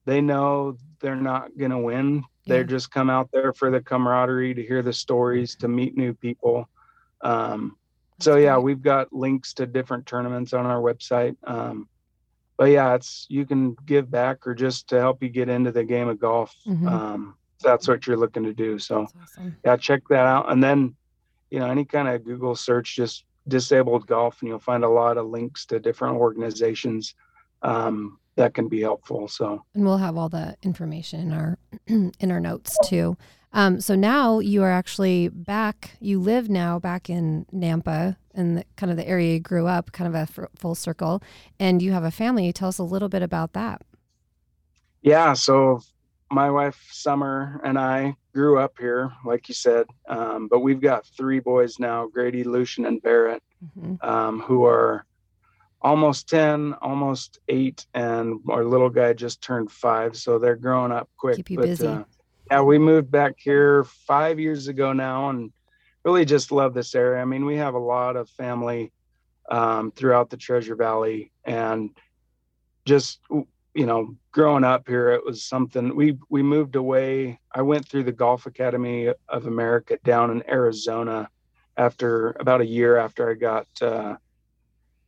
they 0.04 0.20
know 0.20 0.76
they're 1.00 1.16
not 1.16 1.56
going 1.58 1.72
to 1.72 1.78
win 1.78 2.24
they 2.46 2.58
Yeah. 2.58 2.62
just 2.64 2.90
come 2.90 3.10
out 3.10 3.30
there 3.32 3.52
for 3.52 3.70
the 3.70 3.80
camaraderie 3.80 4.54
to 4.54 4.62
hear 4.62 4.82
the 4.82 4.92
stories 4.92 5.56
to 5.56 5.68
meet 5.68 5.96
new 5.96 6.14
people 6.14 6.68
um, 7.22 7.76
so 8.20 8.36
yeah 8.36 8.56
we've 8.58 8.82
got 8.82 9.12
links 9.12 9.52
to 9.54 9.66
different 9.66 10.06
tournaments 10.06 10.52
on 10.52 10.66
our 10.66 10.80
website 10.80 11.36
um, 11.44 11.88
but 12.58 12.66
yeah 12.66 12.94
it's 12.94 13.26
you 13.28 13.44
can 13.46 13.74
give 13.86 14.10
back 14.10 14.46
or 14.46 14.54
just 14.54 14.88
to 14.88 14.98
help 14.98 15.22
you 15.22 15.28
get 15.28 15.48
into 15.48 15.72
the 15.72 15.84
game 15.84 16.08
of 16.08 16.18
golf 16.18 16.54
Mhm. 16.66 16.86
um, 16.90 17.36
that's 17.62 17.88
what 17.88 18.06
you're 18.06 18.16
looking 18.18 18.44
to 18.44 18.52
do 18.54 18.78
so 18.78 19.06
awesome. 19.22 19.56
yeah 19.64 19.76
check 19.76 20.02
that 20.10 20.26
out 20.26 20.50
and 20.52 20.62
then 20.62 20.94
you 21.50 21.58
know 21.58 21.66
any 21.70 21.84
kind 21.84 22.08
of 22.08 22.24
google 22.24 22.54
search 22.54 22.96
just 22.96 23.24
disabled 23.48 24.06
golf 24.06 24.40
and 24.42 24.48
you'll 24.48 24.58
find 24.58 24.84
a 24.84 24.88
lot 24.88 25.16
of 25.16 25.26
links 25.26 25.66
to 25.66 25.78
different 25.80 26.16
organizations 26.16 27.14
um, 27.62 28.18
that 28.36 28.54
can 28.54 28.68
be 28.68 28.80
helpful 28.82 29.28
so 29.28 29.64
And 29.74 29.84
we'll 29.84 29.98
have 29.98 30.16
all 30.16 30.28
the 30.28 30.56
information 30.62 31.20
in 31.20 31.32
our 31.32 31.58
in 31.86 32.30
our 32.30 32.40
notes 32.40 32.76
too. 32.84 33.16
Um, 33.52 33.80
so 33.80 33.94
now 33.94 34.38
you 34.40 34.62
are 34.62 34.70
actually 34.70 35.28
back. 35.28 35.92
You 36.00 36.20
live 36.20 36.50
now 36.50 36.78
back 36.78 37.08
in 37.08 37.46
Nampa, 37.54 38.16
the, 38.34 38.64
kind 38.76 38.90
of 38.90 38.98
the 38.98 39.08
area 39.08 39.34
you 39.34 39.40
grew 39.40 39.66
up, 39.66 39.92
kind 39.92 40.06
of 40.08 40.14
a 40.14 40.22
f- 40.42 40.50
full 40.56 40.74
circle, 40.74 41.22
and 41.58 41.80
you 41.80 41.92
have 41.92 42.04
a 42.04 42.10
family. 42.10 42.52
Tell 42.52 42.68
us 42.68 42.78
a 42.78 42.82
little 42.84 43.08
bit 43.08 43.22
about 43.22 43.54
that. 43.54 43.80
yeah 45.02 45.32
so 45.32 45.80
my 46.30 46.50
wife 46.50 46.78
summer 46.90 47.60
and 47.64 47.78
i 47.78 48.12
grew 48.34 48.58
up 48.58 48.74
here 48.78 49.12
like 49.24 49.48
you 49.48 49.54
said 49.54 49.86
um, 50.08 50.48
but 50.48 50.58
we've 50.60 50.80
got 50.80 51.06
three 51.16 51.38
boys 51.38 51.78
now 51.78 52.06
grady 52.08 52.42
lucian 52.44 52.84
and 52.86 53.00
barrett 53.02 53.42
hmm 53.74 53.94
um, 54.02 54.40
who 54.40 54.64
are 54.64 55.06
almost 55.86 56.28
10 56.28 56.74
almost 56.82 57.38
8 57.48 57.86
and 57.94 58.40
our 58.50 58.64
little 58.64 58.90
guy 58.90 59.12
just 59.12 59.40
turned 59.40 59.70
5 59.70 60.16
so 60.16 60.36
they're 60.36 60.56
growing 60.56 60.90
up 60.90 61.08
quick 61.16 61.36
Keep 61.36 61.50
you 61.50 61.58
busy. 61.60 61.98
yeah 62.50 62.60
we 62.60 62.76
moved 62.76 63.08
back 63.08 63.34
here 63.38 63.84
five 63.84 64.40
years 64.40 64.66
ago 64.66 64.92
now 64.92 65.30
and 65.30 65.52
really 66.04 66.24
just 66.24 66.50
love 66.50 66.74
this 66.74 66.96
area 66.96 67.22
i 67.22 67.24
mean 67.24 67.44
we 67.44 67.56
have 67.56 67.74
a 67.74 67.78
lot 67.78 68.16
of 68.16 68.28
family 68.30 68.90
um, 69.48 69.92
throughout 69.92 70.28
the 70.28 70.36
treasure 70.36 70.74
valley 70.74 71.30
and 71.44 71.90
just 72.84 73.20
you 73.30 73.86
know 73.86 74.16
growing 74.32 74.64
up 74.64 74.88
here 74.88 75.12
it 75.12 75.24
was 75.24 75.44
something 75.44 75.94
we 75.94 76.18
we 76.28 76.42
moved 76.42 76.74
away 76.74 77.38
i 77.52 77.62
went 77.62 77.86
through 77.86 78.02
the 78.02 78.10
golf 78.10 78.46
academy 78.46 79.12
of 79.28 79.46
america 79.46 79.96
down 80.02 80.32
in 80.32 80.42
arizona 80.50 81.28
after 81.76 82.34
about 82.40 82.60
a 82.60 82.66
year 82.66 82.96
after 82.96 83.30
i 83.30 83.34
got 83.34 83.68
uh, 83.82 84.16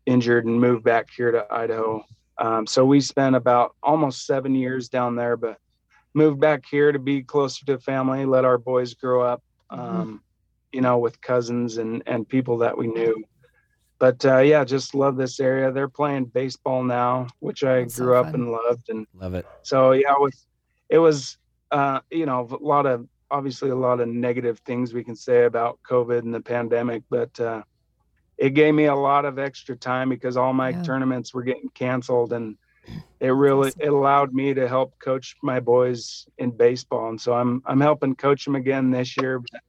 injured 0.08 0.46
and 0.46 0.60
moved 0.60 0.82
back 0.84 1.06
here 1.16 1.30
to 1.30 1.46
idaho. 1.50 2.02
Um, 2.38 2.66
so 2.66 2.84
we 2.84 3.00
spent 3.00 3.36
about 3.36 3.74
almost 3.82 4.24
seven 4.26 4.54
years 4.54 4.88
down 4.88 5.16
there 5.16 5.36
but 5.36 5.58
moved 6.14 6.40
back 6.40 6.64
here 6.70 6.90
to 6.92 6.98
be 6.98 7.22
closer 7.22 7.64
to 7.66 7.78
family 7.78 8.24
let 8.24 8.44
our 8.44 8.58
boys 8.58 8.94
grow 8.94 9.22
up 9.22 9.42
um, 9.70 10.22
you 10.72 10.80
know 10.80 10.98
with 10.98 11.20
cousins 11.20 11.76
and 11.78 12.02
and 12.06 12.28
people 12.28 12.58
that 12.58 12.76
we 12.76 12.86
knew. 12.86 13.14
But 13.98 14.24
uh, 14.24 14.38
yeah 14.38 14.64
just 14.64 14.94
love 14.94 15.16
this 15.16 15.40
area. 15.40 15.70
They're 15.72 15.88
playing 15.88 16.26
baseball 16.26 16.82
now 16.84 17.26
which 17.40 17.62
i 17.64 17.80
That's 17.80 17.94
so 17.96 18.04
grew 18.04 18.16
up 18.16 18.32
and 18.34 18.50
loved 18.50 18.88
and 18.88 19.06
Love 19.14 19.34
it. 19.34 19.46
so 19.62 19.92
yeah 19.92 20.12
it 20.12 20.20
was 20.20 20.46
it 20.88 20.98
was 20.98 21.36
uh 21.70 22.00
you 22.10 22.24
know 22.26 22.48
a 22.50 22.64
lot 22.64 22.86
of 22.86 23.06
obviously 23.30 23.68
a 23.70 23.76
lot 23.76 24.00
of 24.00 24.08
negative 24.08 24.58
things 24.64 24.94
we 24.94 25.04
can 25.04 25.16
say 25.16 25.44
about 25.44 25.78
covid 25.88 26.20
and 26.20 26.32
the 26.32 26.40
pandemic 26.40 27.02
but 27.10 27.38
uh 27.40 27.60
it 28.38 28.50
gave 28.50 28.74
me 28.74 28.86
a 28.86 28.94
lot 28.94 29.24
of 29.24 29.38
extra 29.38 29.76
time 29.76 30.08
because 30.08 30.36
all 30.36 30.52
my 30.54 30.72
Yeah. 30.72 30.82
tournaments 30.82 31.34
were 31.34 31.42
getting 31.44 31.70
canceled 31.74 32.32
and 32.32 32.56
it 33.20 33.28
really 33.28 33.72
awesome. 33.72 33.80
it 33.80 33.88
allowed 33.92 34.32
me 34.32 34.54
to 34.54 34.68
help 34.68 34.94
coach 35.02 35.36
my 35.42 35.60
boys 35.60 36.26
in 36.38 36.50
baseball 36.50 37.08
and 37.10 37.20
so 37.20 37.34
i'm 37.34 37.62
i'm 37.66 37.80
helping 37.80 38.14
coach 38.14 38.44
them 38.44 38.56
again 38.56 38.90
this 38.90 39.16
year 39.16 39.38
but, 39.40 39.60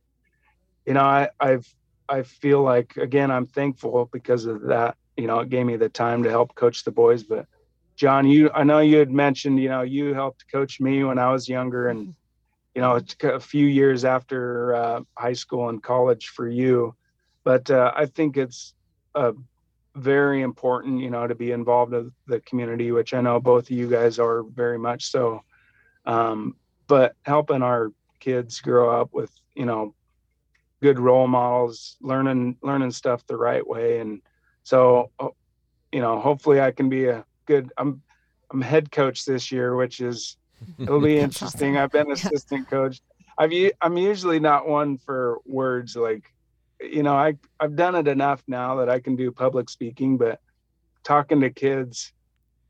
you 0.86 0.93
know 0.93 1.03
i 1.03 1.29
i've 1.39 1.67
i 2.10 2.21
feel 2.23 2.62
like 2.62 2.95
again 2.97 3.32
i'm 3.32 3.45
thankful 3.45 4.10
because 4.12 4.45
of 4.45 4.62
that 4.63 4.95
you 5.17 5.27
know 5.27 5.39
it 5.39 5.49
gave 5.49 5.65
me 5.65 5.75
the 5.77 5.89
time 5.89 6.23
to 6.23 6.29
help 6.29 6.53
coach 6.55 6.84
the 6.84 6.91
boys 6.91 7.23
but 7.23 7.45
john 7.97 8.27
you 8.27 8.49
i 8.53 8.63
know 8.63 8.79
you 8.79 8.97
had 8.97 9.12
mentioned 9.12 9.60
you 9.60 9.69
know 9.69 9.82
you 9.82 10.13
helped 10.13 10.45
coach 10.51 10.79
me 10.79 11.03
when 11.03 11.19
i 11.19 11.32
was 11.32 11.47
younger 11.49 11.88
and 11.89 12.10
you 12.75 12.82
know 12.82 12.95
it's 12.95 13.15
a 13.23 13.39
few 13.39 13.65
years 13.65 14.05
after 14.05 14.73
uh, 14.75 15.01
high 15.17 15.34
school 15.34 15.69
and 15.69 15.84
college 15.84 16.27
for 16.36 16.47
you 16.47 16.93
but 17.50 17.72
uh, 17.72 17.92
i 17.96 18.06
think 18.06 18.38
it's 18.38 18.76
uh, 19.16 19.32
very 19.96 20.44
important 20.44 21.00
you 21.00 21.10
know 21.10 21.26
to 21.26 21.34
be 21.34 21.52
involved 21.52 21.96
in 21.96 22.12
the 22.28 22.40
community 22.42 22.92
which 22.92 23.12
i 23.16 23.22
know 23.22 23.40
both 23.40 23.64
of 23.64 23.72
you 23.72 23.90
guys 23.90 24.20
are 24.20 24.44
very 24.44 24.78
much 24.78 25.10
so 25.10 25.42
um, 26.06 26.56
but 26.88 27.16
helping 27.24 27.64
our 27.64 27.92
kids 28.20 28.62
grow 28.62 29.02
up 29.02 29.10
with 29.14 29.32
you 29.56 29.66
know 29.66 29.96
good 30.84 31.00
role 31.00 31.26
models 31.28 31.98
learning 32.02 32.56
learning 32.62 32.92
stuff 32.92 33.26
the 33.26 33.36
right 33.36 33.68
way 33.68 34.00
and 34.00 34.22
so 34.62 35.10
oh, 35.20 35.34
you 35.92 36.02
know 36.02 36.20
hopefully 36.20 36.62
i 36.62 36.70
can 36.70 36.88
be 36.88 37.06
a 37.06 37.26
good 37.48 37.72
i'm 37.80 38.04
i'm 38.52 38.62
head 38.62 38.92
coach 38.92 39.26
this 39.26 39.52
year 39.52 39.76
which 39.76 40.02
is 40.02 40.38
it'll 40.80 41.02
be 41.02 41.18
interesting 41.18 41.78
awesome. 41.78 41.84
i've 41.84 41.92
been 41.92 42.08
Yeah. 42.10 42.14
assistant 42.14 42.70
coach 42.70 43.02
i've 43.40 43.52
i'm 43.82 43.98
usually 43.98 44.40
not 44.40 44.68
one 44.68 44.98
for 45.00 45.40
words 45.48 45.96
like 45.96 46.32
you 46.80 47.04
know 47.04 47.15
i 47.15 47.34
i've 47.60 47.76
done 47.76 47.96
it 47.96 48.08
enough 48.08 48.44
now 48.48 48.76
that 48.78 48.89
i 48.89 49.00
can 49.00 49.15
do 49.15 49.32
public 49.32 49.70
speaking 49.70 50.18
but 50.18 50.39
talking 51.04 51.42
to 51.42 51.50
kids 51.50 52.13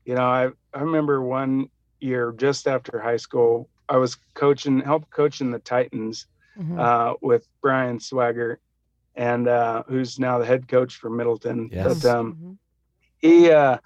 you 0.04 0.14
know 0.14 0.24
i 0.24 0.48
i 0.74 0.80
remember 0.80 1.22
one 1.22 1.68
year 2.00 2.32
just 2.36 2.66
after 2.66 2.98
high 3.00 3.16
school 3.16 3.68
i 3.88 3.96
was 3.96 4.16
coaching 4.34 4.80
help 4.80 5.08
coaching 5.10 5.50
the 5.50 5.58
titans 5.58 6.26
Mhm. 6.58 6.78
uh, 6.78 7.14
with 7.22 7.46
Brian 7.62 8.00
Swagger, 8.00 8.60
and 9.14 9.48
uh, 9.48 9.82
who's 9.88 10.18
now 10.18 10.38
the 10.38 10.44
head 10.44 10.66
coach 10.68 10.96
for 10.96 11.08
Middleton. 11.08 11.70
Yes. 11.72 12.02
But 12.02 12.10
um, 12.10 12.34
Mhm. 12.34 12.58
he 13.18 13.50
uh, 13.52 13.78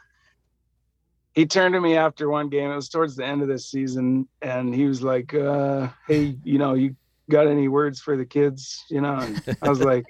he 1.34 1.46
turned 1.46 1.74
to 1.74 1.80
me 1.80 1.96
after 1.96 2.28
one 2.28 2.48
game. 2.48 2.70
It 2.70 2.76
was 2.76 2.88
towards 2.88 3.16
the 3.16 3.24
end 3.26 3.42
of 3.42 3.48
the 3.48 3.58
season, 3.58 4.28
and 4.40 4.74
he 4.74 4.86
was 4.86 5.02
like, 5.02 5.34
uh, 5.34 5.88
"Hey, 6.06 6.36
you 6.42 6.58
know, 6.58 6.74
you 6.74 6.96
got 7.30 7.46
any 7.46 7.68
words 7.68 8.00
for 8.00 8.16
the 8.16 8.26
kids?" 8.26 8.84
You 8.90 9.00
know, 9.00 9.14
and 9.14 9.42
I 9.62 9.68
was 9.68 9.80
like, 9.80 10.06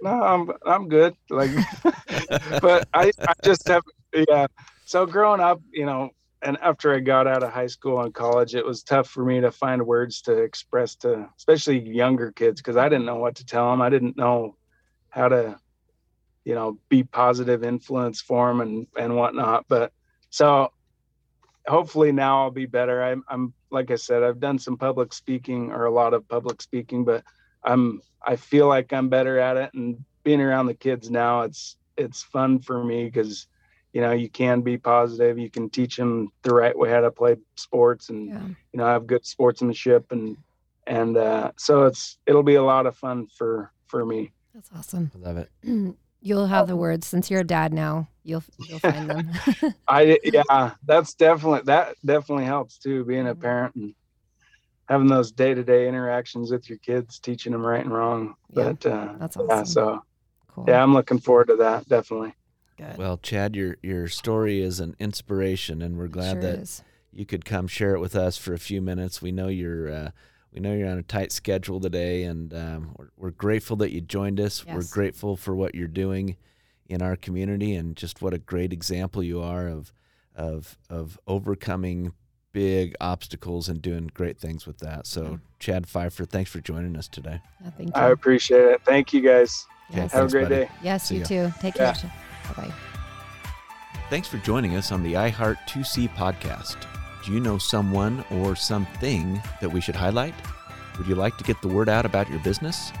"No, 0.00 0.10
I'm 0.10 0.52
I'm 0.66 0.88
good." 0.88 1.14
Like, 1.30 1.50
but 2.60 2.86
I 2.94 3.12
I 3.26 3.32
just 3.44 3.66
have 3.68 3.82
yeah. 4.14 4.46
So 4.84 5.06
growing 5.06 5.40
up, 5.40 5.60
you 5.72 5.86
know, 5.86 6.10
and 6.42 6.58
after 6.60 6.94
I 6.94 7.00
got 7.00 7.26
out 7.26 7.42
of 7.42 7.52
high 7.52 7.68
school 7.68 8.00
and 8.00 8.12
college, 8.12 8.54
it 8.54 8.66
was 8.66 8.82
tough 8.82 9.08
for 9.08 9.24
me 9.24 9.40
to 9.40 9.52
find 9.52 9.86
words 9.86 10.22
to 10.22 10.36
express 10.42 10.96
to, 10.96 11.28
especially 11.38 11.78
younger 11.80 12.32
kids, 12.32 12.60
because 12.60 12.76
I 12.76 12.88
didn't 12.88 13.06
know 13.06 13.16
what 13.16 13.36
to 13.36 13.46
tell 13.46 13.70
them. 13.70 13.80
I 13.80 13.90
didn't 13.90 14.16
know 14.16 14.56
how 15.10 15.28
to, 15.28 15.58
you 16.44 16.54
know, 16.54 16.78
be 16.88 17.04
positive 17.04 17.62
influence 17.62 18.20
for 18.20 18.48
them 18.48 18.60
and 18.60 18.86
and 18.98 19.16
whatnot. 19.16 19.66
But 19.68 19.92
so 20.30 20.72
hopefully 21.66 22.12
now 22.12 22.42
I'll 22.42 22.50
be 22.50 22.66
better. 22.66 23.02
I'm 23.02 23.22
I'm 23.28 23.54
like 23.72 23.90
I 23.90 23.96
said, 23.96 24.22
I've 24.22 24.38
done 24.40 24.58
some 24.58 24.76
public 24.76 25.12
speaking 25.12 25.72
or 25.72 25.86
a 25.86 25.90
lot 25.90 26.14
of 26.14 26.28
public 26.28 26.60
speaking, 26.62 27.04
but 27.04 27.24
I'm 27.64 28.00
I 28.24 28.36
feel 28.36 28.68
like 28.68 28.92
I'm 28.92 29.08
better 29.08 29.38
at 29.38 29.56
it. 29.56 29.70
And 29.74 30.04
being 30.22 30.40
around 30.40 30.66
the 30.66 30.74
kids 30.74 31.10
now, 31.10 31.42
it's 31.42 31.76
it's 31.96 32.22
fun 32.22 32.60
for 32.60 32.84
me 32.84 33.04
because 33.06 33.46
you 33.92 34.00
know 34.00 34.12
you 34.12 34.30
can 34.30 34.62
be 34.62 34.78
positive 34.78 35.38
you 35.38 35.50
can 35.50 35.68
teach 35.68 35.96
them 35.96 36.30
the 36.42 36.54
right 36.54 36.76
way 36.76 36.88
how 36.90 37.00
to 37.02 37.10
play 37.10 37.36
sports 37.56 38.08
and 38.08 38.28
Yeah. 38.28 38.46
you 38.72 38.78
know 38.78 38.86
have 38.86 39.06
good 39.06 39.26
sportsmanship 39.26 40.10
and 40.12 40.38
and 40.86 41.16
uh, 41.18 41.52
so 41.58 41.84
it's 41.84 42.18
it'll 42.26 42.42
be 42.42 42.54
a 42.54 42.62
lot 42.62 42.86
of 42.86 42.96
fun 42.96 43.26
for 43.36 43.70
for 43.86 44.06
me 44.06 44.32
That's 44.54 44.70
awesome. 44.74 45.10
I 45.14 45.18
love 45.18 45.36
it. 45.36 45.50
You'll 46.22 46.46
have 46.46 46.68
the 46.68 46.76
words 46.76 47.06
since 47.06 47.30
you're 47.30 47.40
a 47.40 47.44
dad 47.44 47.72
now. 47.72 48.08
You'll 48.22 48.44
you'll 48.58 48.78
find 48.78 49.08
them. 49.10 49.32
i 49.88 50.16
yeah 50.24 50.70
that's 50.86 51.14
definitely 51.14 51.60
that 51.64 51.96
definitely 52.06 52.44
helps 52.44 52.78
too 52.78 53.04
being 53.04 53.26
a 53.26 53.34
Mhm. 53.34 53.40
parent 53.40 53.74
and 53.74 53.94
having 54.88 55.08
those 55.08 55.32
day-to-day 55.32 55.88
interactions 55.88 56.52
with 56.52 56.68
your 56.68 56.78
kids 56.78 57.18
teaching 57.18 57.50
them 57.52 57.66
right 57.66 57.84
and 57.84 57.92
wrong 57.92 58.34
Yeah, 58.54 58.72
but 58.72 58.86
uh 58.86 59.14
That's 59.18 59.36
yeah 59.36 59.60
awesome. 59.60 59.66
so 59.66 60.02
cool. 60.48 60.64
yeah 60.68 60.80
i'm 60.82 60.94
looking 60.94 61.18
forward 61.18 61.48
to 61.48 61.56
that 61.56 61.88
definitely 61.88 62.34
good. 62.78 62.96
Well, 62.96 63.18
Chad, 63.18 63.56
your 63.56 63.76
your 63.82 64.06
story 64.08 64.60
is 64.62 64.78
an 64.80 64.94
inspiration, 65.00 65.82
and 65.82 65.98
we're 65.98 66.06
glad 66.08 66.34
sure 66.34 66.42
that 66.42 66.58
is. 66.60 66.82
you 67.12 67.26
could 67.26 67.44
come 67.44 67.66
share 67.66 67.94
it 67.94 68.00
with 68.00 68.14
us 68.16 68.36
for 68.38 68.54
a 68.54 68.58
few 68.58 68.80
minutes. 68.80 69.20
We 69.20 69.32
know 69.32 69.48
you're 69.48 69.90
uh, 69.90 70.10
we 70.52 70.60
know 70.60 70.74
you're 70.74 70.88
on 70.88 70.98
a 70.98 71.02
tight 71.02 71.32
schedule 71.32 71.80
today, 71.80 72.24
and 72.24 72.52
um, 72.52 72.94
we're, 72.98 73.08
we're 73.16 73.30
grateful 73.30 73.76
that 73.76 73.90
you 73.92 74.00
joined 74.00 74.38
us. 74.40 74.64
We're 74.66 74.82
grateful 74.90 75.36
for 75.36 75.54
what 75.54 75.74
you're 75.74 75.88
doing 75.88 76.36
in 76.86 77.00
our 77.02 77.16
community, 77.16 77.74
and 77.74 77.96
just 77.96 78.20
what 78.20 78.34
a 78.34 78.38
great 78.38 78.72
example 78.72 79.22
you 79.22 79.40
are 79.42 79.68
of 79.68 79.92
of 80.34 80.78
of 80.90 81.18
overcoming 81.26 82.12
big 82.52 82.94
obstacles 83.00 83.68
and 83.68 83.80
doing 83.80 84.10
great 84.12 84.38
things 84.38 84.66
with 84.66 84.76
that. 84.78 85.06
So, 85.06 85.22
Yeah. 85.22 85.36
Chad 85.58 85.86
Pfeiffer, 85.86 86.26
thanks 86.26 86.50
for 86.50 86.60
joining 86.60 86.96
us 86.98 87.08
today. 87.08 87.40
Yeah, 87.64 87.70
thank 87.70 87.96
I 87.96 88.10
appreciate 88.10 88.60
it. 88.64 88.82
Thank 88.84 89.14
you 89.14 89.22
guys. 89.22 89.66
Okay, 89.90 90.02
Yes. 90.02 90.12
Have 90.12 90.26
a 90.26 90.28
great 90.30 90.42
buddy. 90.50 90.54
day. 90.66 90.70
Yes, 90.82 91.08
See 91.08 91.14
you 91.14 91.20
ya. 91.22 91.26
too. 91.26 91.52
Take 91.60 91.76
Yeah. 91.76 91.94
care. 91.94 92.12
Bye 92.56 92.64
bye. 92.68 92.74
Thanks 94.10 94.28
for 94.28 94.36
joining 94.38 94.76
us 94.76 94.92
on 94.92 95.02
the 95.02 95.14
iHeart 95.14 95.56
2C 95.66 96.08
podcast. 96.08 96.76
Do 97.24 97.32
you 97.32 97.40
know 97.40 97.58
someone 97.58 98.24
or 98.30 98.56
something 98.56 99.40
that 99.60 99.70
we 99.70 99.80
should 99.80 99.96
highlight? 99.96 100.34
Would 100.98 101.06
you 101.06 101.14
like 101.14 101.38
to 101.38 101.44
get 101.44 101.62
the 101.62 101.68
word 101.68 101.88
out 101.88 102.04
about 102.04 102.28
your 102.28 102.40
business? 102.40 102.92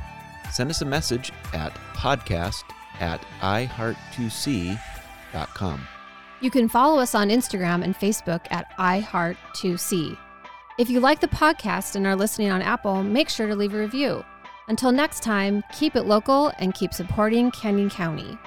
Send 0.50 0.70
us 0.70 0.80
a 0.82 0.84
message 0.84 1.32
at 1.52 1.74
podcast 1.94 2.62
at 3.00 3.20
iHeart2C.com. 3.40 5.88
You 6.40 6.50
can 6.50 6.68
follow 6.68 7.00
us 7.00 7.14
on 7.14 7.28
Instagram 7.28 7.84
and 7.84 7.96
Facebook 7.96 8.40
at 8.50 8.76
iHeart2C. 8.78 10.18
If 10.78 10.90
you 10.90 11.00
like 11.00 11.20
the 11.20 11.28
podcast 11.28 11.96
and 11.96 12.06
are 12.06 12.16
listening 12.16 12.50
on 12.50 12.62
Apple, 12.62 13.02
make 13.02 13.28
sure 13.28 13.46
to 13.46 13.54
leave 13.54 13.74
a 13.74 13.78
review. 13.78 14.24
Until 14.68 14.92
next 14.92 15.22
time, 15.22 15.62
keep 15.72 15.96
it 15.96 16.04
local 16.04 16.52
and 16.58 16.74
keep 16.74 16.94
supporting 16.94 17.50
Canyon 17.50 17.90
County. 17.90 18.38